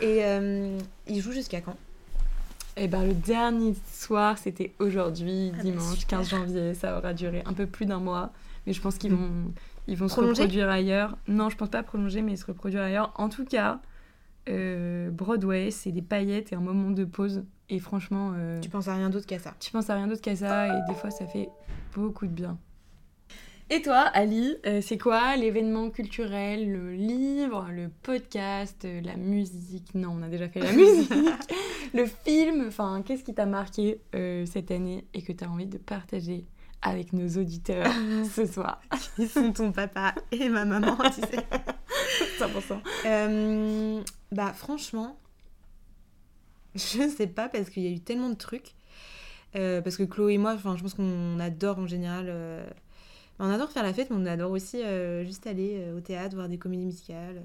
Et 0.00 0.24
euh, 0.24 0.78
il 1.06 1.20
joue 1.20 1.32
jusqu'à 1.32 1.60
quand? 1.60 1.76
Et 2.76 2.88
ben, 2.88 3.06
le 3.06 3.14
dernier 3.14 3.74
soir, 3.94 4.36
c'était 4.36 4.72
aujourd'hui, 4.80 5.50
Ah 5.54 5.56
bah, 5.58 5.62
dimanche 5.62 5.98
super. 5.98 6.18
15 6.18 6.28
janvier. 6.30 6.74
Ça 6.74 6.98
aura 6.98 7.14
duré 7.14 7.42
un 7.46 7.52
peu 7.54 7.66
plus 7.66 7.86
d'un 7.86 8.00
mois. 8.00 8.32
Mais 8.66 8.72
je 8.72 8.80
pense 8.80 8.98
qu'ils 8.98 9.12
vont, 9.14 9.30
ils 9.86 9.96
vont 9.96 10.08
se 10.08 10.20
reproduire 10.20 10.68
ailleurs. 10.68 11.16
Non, 11.28 11.48
je 11.50 11.56
pense 11.56 11.68
pas 11.70 11.82
prolonger, 11.84 12.20
mais 12.20 12.36
se 12.36 12.44
reproduire 12.46 12.82
ailleurs. 12.82 13.12
En 13.14 13.28
tout 13.28 13.44
cas, 13.44 13.80
euh, 14.48 15.10
Broadway, 15.10 15.70
c'est 15.70 15.92
des 15.92 16.02
paillettes 16.02 16.52
et 16.52 16.56
un 16.56 16.60
moment 16.60 16.90
de 16.90 17.04
pause. 17.04 17.44
Et 17.68 17.78
franchement, 17.80 18.32
euh, 18.36 18.60
Tu 18.60 18.68
penses 18.68 18.88
à 18.88 18.94
rien 18.94 19.10
d'autre 19.10 19.26
qu'à 19.26 19.38
ça. 19.38 19.54
tu 19.58 19.70
penses 19.72 19.90
à 19.90 19.94
rien 19.96 20.06
d'autre 20.06 20.22
qu'à 20.22 20.36
ça 20.36 20.68
et 20.68 20.80
des 20.88 20.94
fois 20.94 21.10
ça 21.10 21.26
fait 21.26 21.48
beaucoup 21.94 22.26
de 22.26 22.32
bien. 22.32 22.58
Et 23.68 23.82
toi, 23.82 23.98
Ali, 24.14 24.56
euh, 24.64 24.80
c'est 24.80 24.96
quoi 24.96 25.34
l'événement 25.36 25.90
culturel, 25.90 26.70
le 26.70 26.92
livre, 26.92 27.66
le 27.72 27.88
podcast, 28.04 28.86
la 29.02 29.16
musique? 29.16 29.92
Non, 29.96 30.16
on 30.16 30.22
a 30.22 30.28
déjà 30.28 30.48
fait 30.48 30.60
la 30.60 30.70
musique. 30.72 31.10
le 31.92 32.06
film, 32.06 32.64
enfin, 32.68 33.02
qu'est-ce 33.04 33.24
qui 33.24 33.34
t'a 33.34 33.46
marqué 33.46 34.00
cette 34.46 34.70
année 34.70 35.04
et 35.14 35.22
que 35.22 35.32
tu 35.32 35.42
as 35.42 35.50
envie 35.50 35.66
de 35.66 35.78
partager 35.78 36.44
avec 36.82 37.12
nos 37.12 37.26
auditeurs 37.40 37.90
ce 38.32 38.46
soir? 38.46 38.80
Ils 39.18 39.26
sont 39.28 39.52
ton 39.52 39.72
papa 39.72 40.14
et 40.30 40.48
ma 40.48 40.64
maman, 40.64 40.96
tu 41.12 41.22
sais. 41.22 41.44
100%. 42.38 42.80
Euh, 43.06 44.02
bah 44.32 44.52
franchement, 44.52 45.18
je 46.74 47.08
sais 47.08 47.26
pas 47.26 47.48
parce 47.48 47.70
qu'il 47.70 47.82
y 47.82 47.86
a 47.86 47.90
eu 47.90 48.00
tellement 48.00 48.30
de 48.30 48.34
trucs. 48.36 48.74
Euh, 49.54 49.80
parce 49.80 49.96
que 49.96 50.02
Chloé 50.02 50.34
et 50.34 50.38
moi, 50.38 50.52
enfin, 50.54 50.76
je 50.76 50.82
pense 50.82 50.94
qu'on 50.94 51.38
adore 51.40 51.78
en 51.78 51.86
général. 51.86 52.26
euh, 52.28 52.66
On 53.38 53.48
adore 53.50 53.70
faire 53.70 53.82
la 53.82 53.94
fête, 53.94 54.10
mais 54.10 54.16
on 54.18 54.26
adore 54.26 54.50
aussi 54.50 54.82
juste 55.24 55.46
aller 55.46 55.92
au 55.96 56.00
théâtre, 56.00 56.34
voir 56.34 56.48
des 56.48 56.58
comédies 56.58 56.84
musicales, 56.86 57.42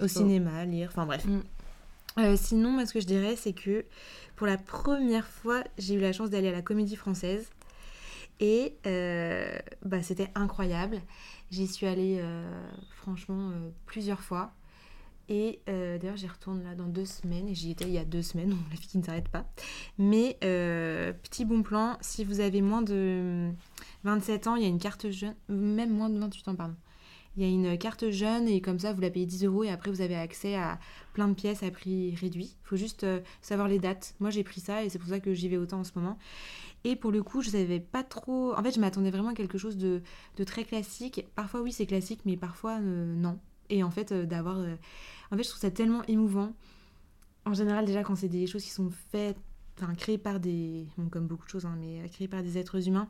au 0.00 0.08
cinéma, 0.08 0.64
lire, 0.64 0.90
enfin 0.92 1.06
bref. 1.06 1.24
Mm. 1.24 2.36
Sinon, 2.36 2.70
moi, 2.72 2.84
ce 2.84 2.92
que 2.92 3.00
je 3.00 3.06
dirais, 3.06 3.36
c'est 3.36 3.54
que 3.54 3.86
pour 4.36 4.46
la 4.46 4.58
première 4.58 5.26
fois, 5.26 5.62
j'ai 5.78 5.94
eu 5.94 6.00
la 6.00 6.12
chance 6.12 6.28
d'aller 6.28 6.48
à 6.48 6.52
la 6.52 6.62
comédie 6.62 6.96
française. 6.96 7.46
Et 8.42 8.76
euh, 8.88 9.56
bah, 9.84 10.02
c'était 10.02 10.28
incroyable. 10.34 11.00
J'y 11.52 11.68
suis 11.68 11.86
allée, 11.86 12.18
euh, 12.18 12.70
franchement, 12.96 13.50
euh, 13.50 13.70
plusieurs 13.86 14.20
fois. 14.20 14.52
Et 15.28 15.60
d'ailleurs, 15.66 16.16
j'y 16.16 16.26
retourne 16.26 16.62
là 16.64 16.74
dans 16.74 16.88
deux 16.88 17.06
semaines. 17.06 17.48
Et 17.48 17.54
j'y 17.54 17.70
étais 17.70 17.84
il 17.84 17.92
y 17.92 17.98
a 17.98 18.04
deux 18.04 18.20
semaines, 18.20 18.50
la 18.70 18.76
fille 18.76 18.88
qui 18.88 18.98
ne 18.98 19.04
s'arrête 19.04 19.28
pas. 19.28 19.46
Mais 19.96 20.36
petit 20.40 21.44
bon 21.46 21.62
plan, 21.62 21.96
si 22.00 22.24
vous 22.24 22.40
avez 22.40 22.60
moins 22.60 22.82
de 22.82 23.48
27 24.02 24.48
ans, 24.48 24.56
il 24.56 24.62
y 24.62 24.66
a 24.66 24.68
une 24.68 24.80
carte 24.80 25.08
jeune, 25.10 25.34
même 25.48 25.90
moins 25.90 26.10
de 26.10 26.18
28 26.18 26.48
ans, 26.48 26.54
pardon. 26.56 26.74
Il 27.36 27.42
y 27.42 27.46
a 27.46 27.48
une 27.48 27.78
carte 27.78 28.10
jeune 28.10 28.46
et 28.46 28.60
comme 28.60 28.78
ça, 28.78 28.92
vous 28.92 29.00
la 29.00 29.08
payez 29.08 29.24
10 29.24 29.44
euros 29.44 29.64
et 29.64 29.70
après, 29.70 29.90
vous 29.90 30.02
avez 30.02 30.16
accès 30.16 30.54
à 30.56 30.78
plein 31.14 31.28
de 31.28 31.34
pièces 31.34 31.62
à 31.62 31.70
prix 31.70 32.14
réduit. 32.16 32.56
Il 32.62 32.68
faut 32.68 32.76
juste 32.76 33.06
savoir 33.40 33.68
les 33.68 33.78
dates. 33.78 34.14
Moi, 34.20 34.28
j'ai 34.28 34.44
pris 34.44 34.60
ça 34.60 34.84
et 34.84 34.90
c'est 34.90 34.98
pour 34.98 35.08
ça 35.08 35.20
que 35.20 35.32
j'y 35.32 35.48
vais 35.48 35.56
autant 35.56 35.78
en 35.78 35.84
ce 35.84 35.92
moment. 35.94 36.18
Et 36.84 36.96
pour 36.96 37.12
le 37.12 37.22
coup, 37.22 37.42
je 37.42 37.50
savais 37.50 37.80
pas 37.80 38.02
trop. 38.02 38.54
En 38.56 38.62
fait, 38.62 38.72
je 38.72 38.80
m'attendais 38.80 39.10
vraiment 39.10 39.28
à 39.30 39.34
quelque 39.34 39.58
chose 39.58 39.76
de, 39.76 40.02
de 40.36 40.44
très 40.44 40.64
classique. 40.64 41.26
Parfois, 41.36 41.60
oui, 41.62 41.72
c'est 41.72 41.86
classique, 41.86 42.20
mais 42.24 42.36
parfois, 42.36 42.78
euh, 42.80 43.14
non. 43.14 43.38
Et 43.70 43.82
en 43.84 43.90
fait, 43.90 44.12
euh, 44.12 44.26
d'avoir. 44.26 44.58
euh, 44.58 44.74
En 45.30 45.36
fait, 45.36 45.44
je 45.44 45.48
trouve 45.48 45.60
ça 45.60 45.70
tellement 45.70 46.02
émouvant. 46.08 46.52
En 47.44 47.54
général, 47.54 47.84
déjà, 47.86 48.02
quand 48.02 48.16
c'est 48.16 48.28
des 48.28 48.46
choses 48.46 48.62
qui 48.64 48.70
sont 48.70 48.90
faites, 49.10 49.38
enfin, 49.80 49.94
créées 49.94 50.18
par 50.18 50.40
des. 50.40 50.86
Comme 51.10 51.26
beaucoup 51.26 51.44
de 51.44 51.50
choses, 51.50 51.66
hein, 51.66 51.76
mais 51.78 52.08
créées 52.08 52.28
par 52.28 52.42
des 52.42 52.58
êtres 52.58 52.88
humains. 52.88 53.08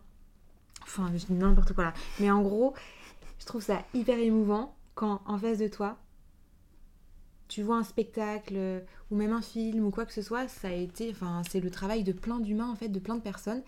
Enfin, 0.83 1.11
je 1.17 1.25
dis 1.27 1.33
n'importe 1.33 1.73
quoi 1.75 1.85
là. 1.85 1.95
Mais 2.21 2.31
en 2.31 2.43
gros, 2.43 2.75
je 3.39 3.47
trouve 3.47 3.63
ça 3.63 3.85
hyper 3.95 4.19
émouvant 4.19 4.77
quand 4.95 5.23
en 5.27 5.39
face 5.39 5.59
de 5.59 5.69
toi, 5.69 5.97
tu 7.53 7.63
vois 7.63 7.77
un 7.77 7.83
spectacle 7.85 8.55
euh, 8.57 8.81
ou 9.11 9.17
même 9.17 9.33
un 9.33 9.43
film 9.43 9.85
ou 9.85 9.91
quoi 9.91 10.07
que 10.07 10.13
ce 10.13 10.23
soit, 10.23 10.49
ça 10.49 10.69
a 10.69 10.73
été, 10.73 11.11
enfin, 11.11 11.43
c'est 11.51 11.61
le 11.61 11.71
travail 11.71 12.03
de 12.03 12.13
plein 12.13 12.41
d'humains 12.41 12.71
en 12.71 12.77
fait, 12.77 12.89
de 12.89 12.99
plein 12.99 13.17
de 13.17 13.21
personnes. 13.21 13.63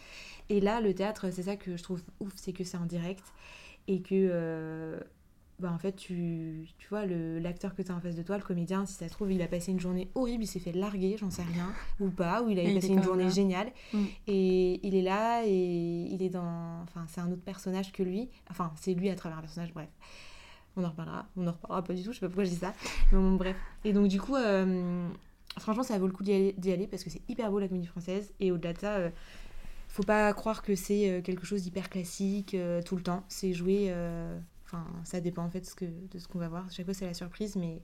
Et 0.48 0.60
là, 0.60 0.80
le 0.80 0.94
théâtre, 0.94 1.30
c'est 1.30 1.42
ça 1.42 1.56
que 1.56 1.76
je 1.76 1.82
trouve 1.82 2.02
ouf, 2.20 2.32
c'est 2.36 2.52
que 2.52 2.64
c'est 2.64 2.78
en 2.78 2.86
direct 2.86 3.24
et 3.86 4.00
que, 4.00 4.14
euh, 4.14 4.98
bah, 5.58 5.70
en 5.70 5.78
fait, 5.78 5.92
tu, 5.94 6.66
tu 6.78 6.88
vois, 6.88 7.04
le- 7.06 7.38
l'acteur 7.38 7.74
que 7.74 7.82
tu 7.82 7.92
as 7.92 7.94
en 7.94 8.00
face 8.00 8.16
de 8.16 8.22
toi, 8.22 8.36
le 8.38 8.42
comédien, 8.42 8.86
si 8.86 8.94
ça 8.94 9.06
se 9.06 9.12
trouve, 9.12 9.30
il 9.30 9.40
a 9.42 9.46
passé 9.48 9.70
une 9.70 9.78
journée 9.80 10.08
horrible, 10.14 10.44
il 10.44 10.46
s'est 10.48 10.58
fait 10.60 10.72
larguer, 10.72 11.16
j'en 11.18 11.30
sais 11.30 11.42
rien, 11.44 11.70
ou 12.00 12.08
pas, 12.10 12.42
ou 12.42 12.48
il 12.50 12.58
a 12.58 12.62
il 12.64 12.74
passé 12.74 12.88
une 12.88 13.02
journée 13.02 13.24
là. 13.24 13.30
géniale. 13.30 13.70
Mm. 13.92 14.04
Et 14.26 14.80
il 14.86 14.94
est 14.96 15.02
là 15.02 15.42
et 15.46 16.08
il 16.10 16.22
est 16.22 16.30
dans, 16.30 16.80
enfin, 16.82 17.04
c'est 17.08 17.20
un 17.20 17.30
autre 17.30 17.42
personnage 17.44 17.92
que 17.92 18.02
lui. 18.02 18.30
Enfin, 18.50 18.72
c'est 18.80 18.94
lui 18.94 19.10
à 19.10 19.14
travers 19.14 19.38
un 19.38 19.42
personnage. 19.42 19.72
Bref. 19.74 19.88
On 20.76 20.84
en 20.84 20.90
reparlera, 20.90 21.26
on 21.37 21.46
en 21.46 21.52
reparlera 21.52 21.84
pas 21.84 21.94
du 21.94 22.02
tout, 22.02 22.10
je 22.12 22.16
sais 22.16 22.20
pas 22.20 22.26
pourquoi 22.26 22.44
je 22.44 22.50
dis 22.50 22.56
ça. 22.56 22.74
Mais 23.12 23.18
bon, 23.18 23.34
bref. 23.37 23.56
Et 23.84 23.92
donc, 23.92 24.08
du 24.08 24.20
coup, 24.20 24.34
euh, 24.34 25.08
franchement, 25.58 25.82
ça 25.82 25.98
vaut 25.98 26.06
le 26.06 26.12
coup 26.12 26.24
d'y 26.24 26.32
aller, 26.32 26.87
parce 26.87 27.04
que 27.04 27.10
c'est 27.10 27.22
hyper 27.28 27.50
beau 27.50 27.58
la 27.58 27.68
comédie 27.68 27.87
française. 27.87 28.32
Et 28.40 28.50
au-delà 28.52 28.72
de 28.72 28.78
ça, 28.78 28.94
euh, 28.96 29.10
faut 29.88 30.02
pas 30.02 30.32
croire 30.32 30.62
que 30.62 30.74
c'est 30.74 31.10
euh, 31.10 31.22
quelque 31.22 31.46
chose 31.46 31.62
d'hyper 31.62 31.88
classique 31.88 32.54
euh, 32.54 32.82
tout 32.82 32.96
le 32.96 33.02
temps. 33.02 33.24
C'est 33.28 33.52
joué, 33.52 33.92
enfin, 34.64 34.87
ça 35.04 35.20
dépend 35.20 35.44
en 35.44 35.50
fait 35.50 35.60
de 35.60 35.66
ce, 35.66 35.84
de 35.84 36.18
ce 36.18 36.28
qu'on 36.28 36.38
va 36.38 36.48
voir. 36.48 36.70
Chaque 36.70 36.87
fois, 36.87 36.94
c'est 36.94 37.06
la 37.06 37.14
surprise, 37.14 37.56
mais 37.56 37.80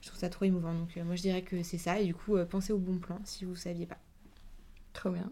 je 0.00 0.08
trouve 0.08 0.20
ça 0.20 0.28
trop 0.28 0.44
émouvant. 0.44 0.74
Donc, 0.74 0.96
moi, 0.96 1.16
je 1.16 1.22
dirais 1.22 1.42
que 1.42 1.62
c'est 1.62 1.78
ça. 1.78 1.98
Et 2.00 2.06
du 2.06 2.14
coup, 2.14 2.36
pensez 2.48 2.72
au 2.72 2.78
bon 2.78 2.98
plan 2.98 3.18
si 3.24 3.44
vous 3.44 3.56
saviez 3.56 3.86
pas. 3.86 3.98
Trop 4.92 5.10
bien. 5.10 5.30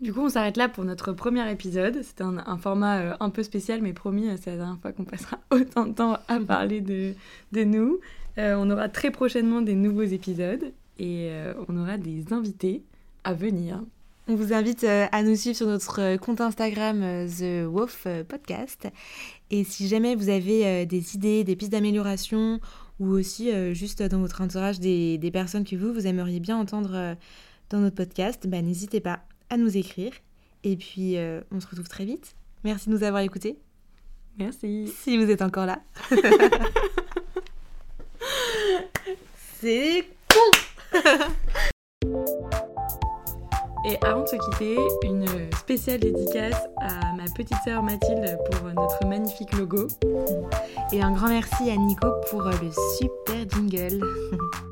Du 0.00 0.12
coup, 0.12 0.20
on 0.20 0.28
s'arrête 0.28 0.56
là 0.56 0.68
pour 0.68 0.84
notre 0.84 1.12
premier 1.12 1.50
épisode. 1.50 2.02
C'était 2.02 2.22
un, 2.22 2.58
format 2.58 3.00
euh, 3.00 3.16
un 3.18 3.30
peu 3.30 3.42
spécial, 3.42 3.82
mais 3.82 3.92
promis, 3.92 4.28
euh, 4.28 4.36
c'est 4.40 4.50
la 4.50 4.58
dernière 4.58 4.78
fois 4.78 4.92
qu'on 4.92 5.04
passera 5.04 5.38
autant 5.50 5.86
de 5.86 5.92
temps 5.92 6.18
à 6.28 6.38
parler 6.38 6.80
de, 6.80 7.14
de 7.50 7.64
nous. 7.64 7.98
Euh, 8.38 8.54
on 8.56 8.70
aura 8.70 8.88
très 8.88 9.10
prochainement 9.10 9.60
des 9.60 9.74
nouveaux 9.74 10.02
épisodes 10.02 10.72
et 11.00 11.30
on 11.68 11.76
aura 11.76 11.96
des 11.96 12.32
invités 12.32 12.82
à 13.22 13.32
venir. 13.32 13.80
On 14.26 14.34
vous 14.34 14.52
invite 14.52 14.82
à 14.84 15.22
nous 15.22 15.36
suivre 15.36 15.56
sur 15.56 15.68
notre 15.68 16.16
compte 16.16 16.40
Instagram 16.40 17.28
The 17.28 17.64
Wolf 17.66 18.08
Podcast. 18.28 18.88
Et 19.52 19.62
si 19.62 19.86
jamais 19.86 20.16
vous 20.16 20.28
avez 20.28 20.86
des 20.86 21.14
idées, 21.14 21.44
des 21.44 21.54
pistes 21.54 21.70
d'amélioration 21.70 22.58
ou 22.98 23.10
aussi 23.10 23.52
juste 23.76 24.02
dans 24.02 24.18
votre 24.18 24.40
entourage 24.40 24.80
des, 24.80 25.18
des 25.18 25.30
personnes 25.30 25.64
que 25.64 25.76
vous, 25.76 25.92
vous 25.92 26.08
aimeriez 26.08 26.40
bien 26.40 26.56
entendre 26.56 27.14
dans 27.70 27.78
notre 27.78 27.94
podcast, 27.94 28.48
bah, 28.48 28.60
n'hésitez 28.60 28.98
pas 28.98 29.20
à 29.50 29.56
nous 29.56 29.76
écrire. 29.76 30.12
Et 30.64 30.76
puis, 30.76 31.16
euh, 31.16 31.40
on 31.50 31.60
se 31.60 31.66
retrouve 31.66 31.88
très 31.88 32.04
vite. 32.04 32.34
Merci 32.64 32.88
de 32.88 32.94
nous 32.94 33.02
avoir 33.02 33.22
écoutés. 33.22 33.58
Merci. 34.38 34.92
Si 35.02 35.16
vous 35.16 35.30
êtes 35.30 35.42
encore 35.42 35.66
là. 35.66 35.80
C'est 39.60 40.04
Et 43.84 43.96
avant 44.04 44.22
de 44.22 44.28
se 44.28 44.36
quitter, 44.36 44.76
une 45.02 45.26
spéciale 45.56 46.00
dédicace 46.00 46.68
à 46.80 47.12
ma 47.14 47.24
petite 47.34 47.56
sœur 47.64 47.82
Mathilde 47.82 48.38
pour 48.50 48.68
notre 48.74 49.06
magnifique 49.06 49.52
logo. 49.54 49.88
Et 50.92 51.02
un 51.02 51.12
grand 51.12 51.28
merci 51.28 51.70
à 51.70 51.76
Nico 51.76 52.08
pour 52.30 52.42
le 52.42 52.70
super 52.98 53.48
jingle. 53.48 54.00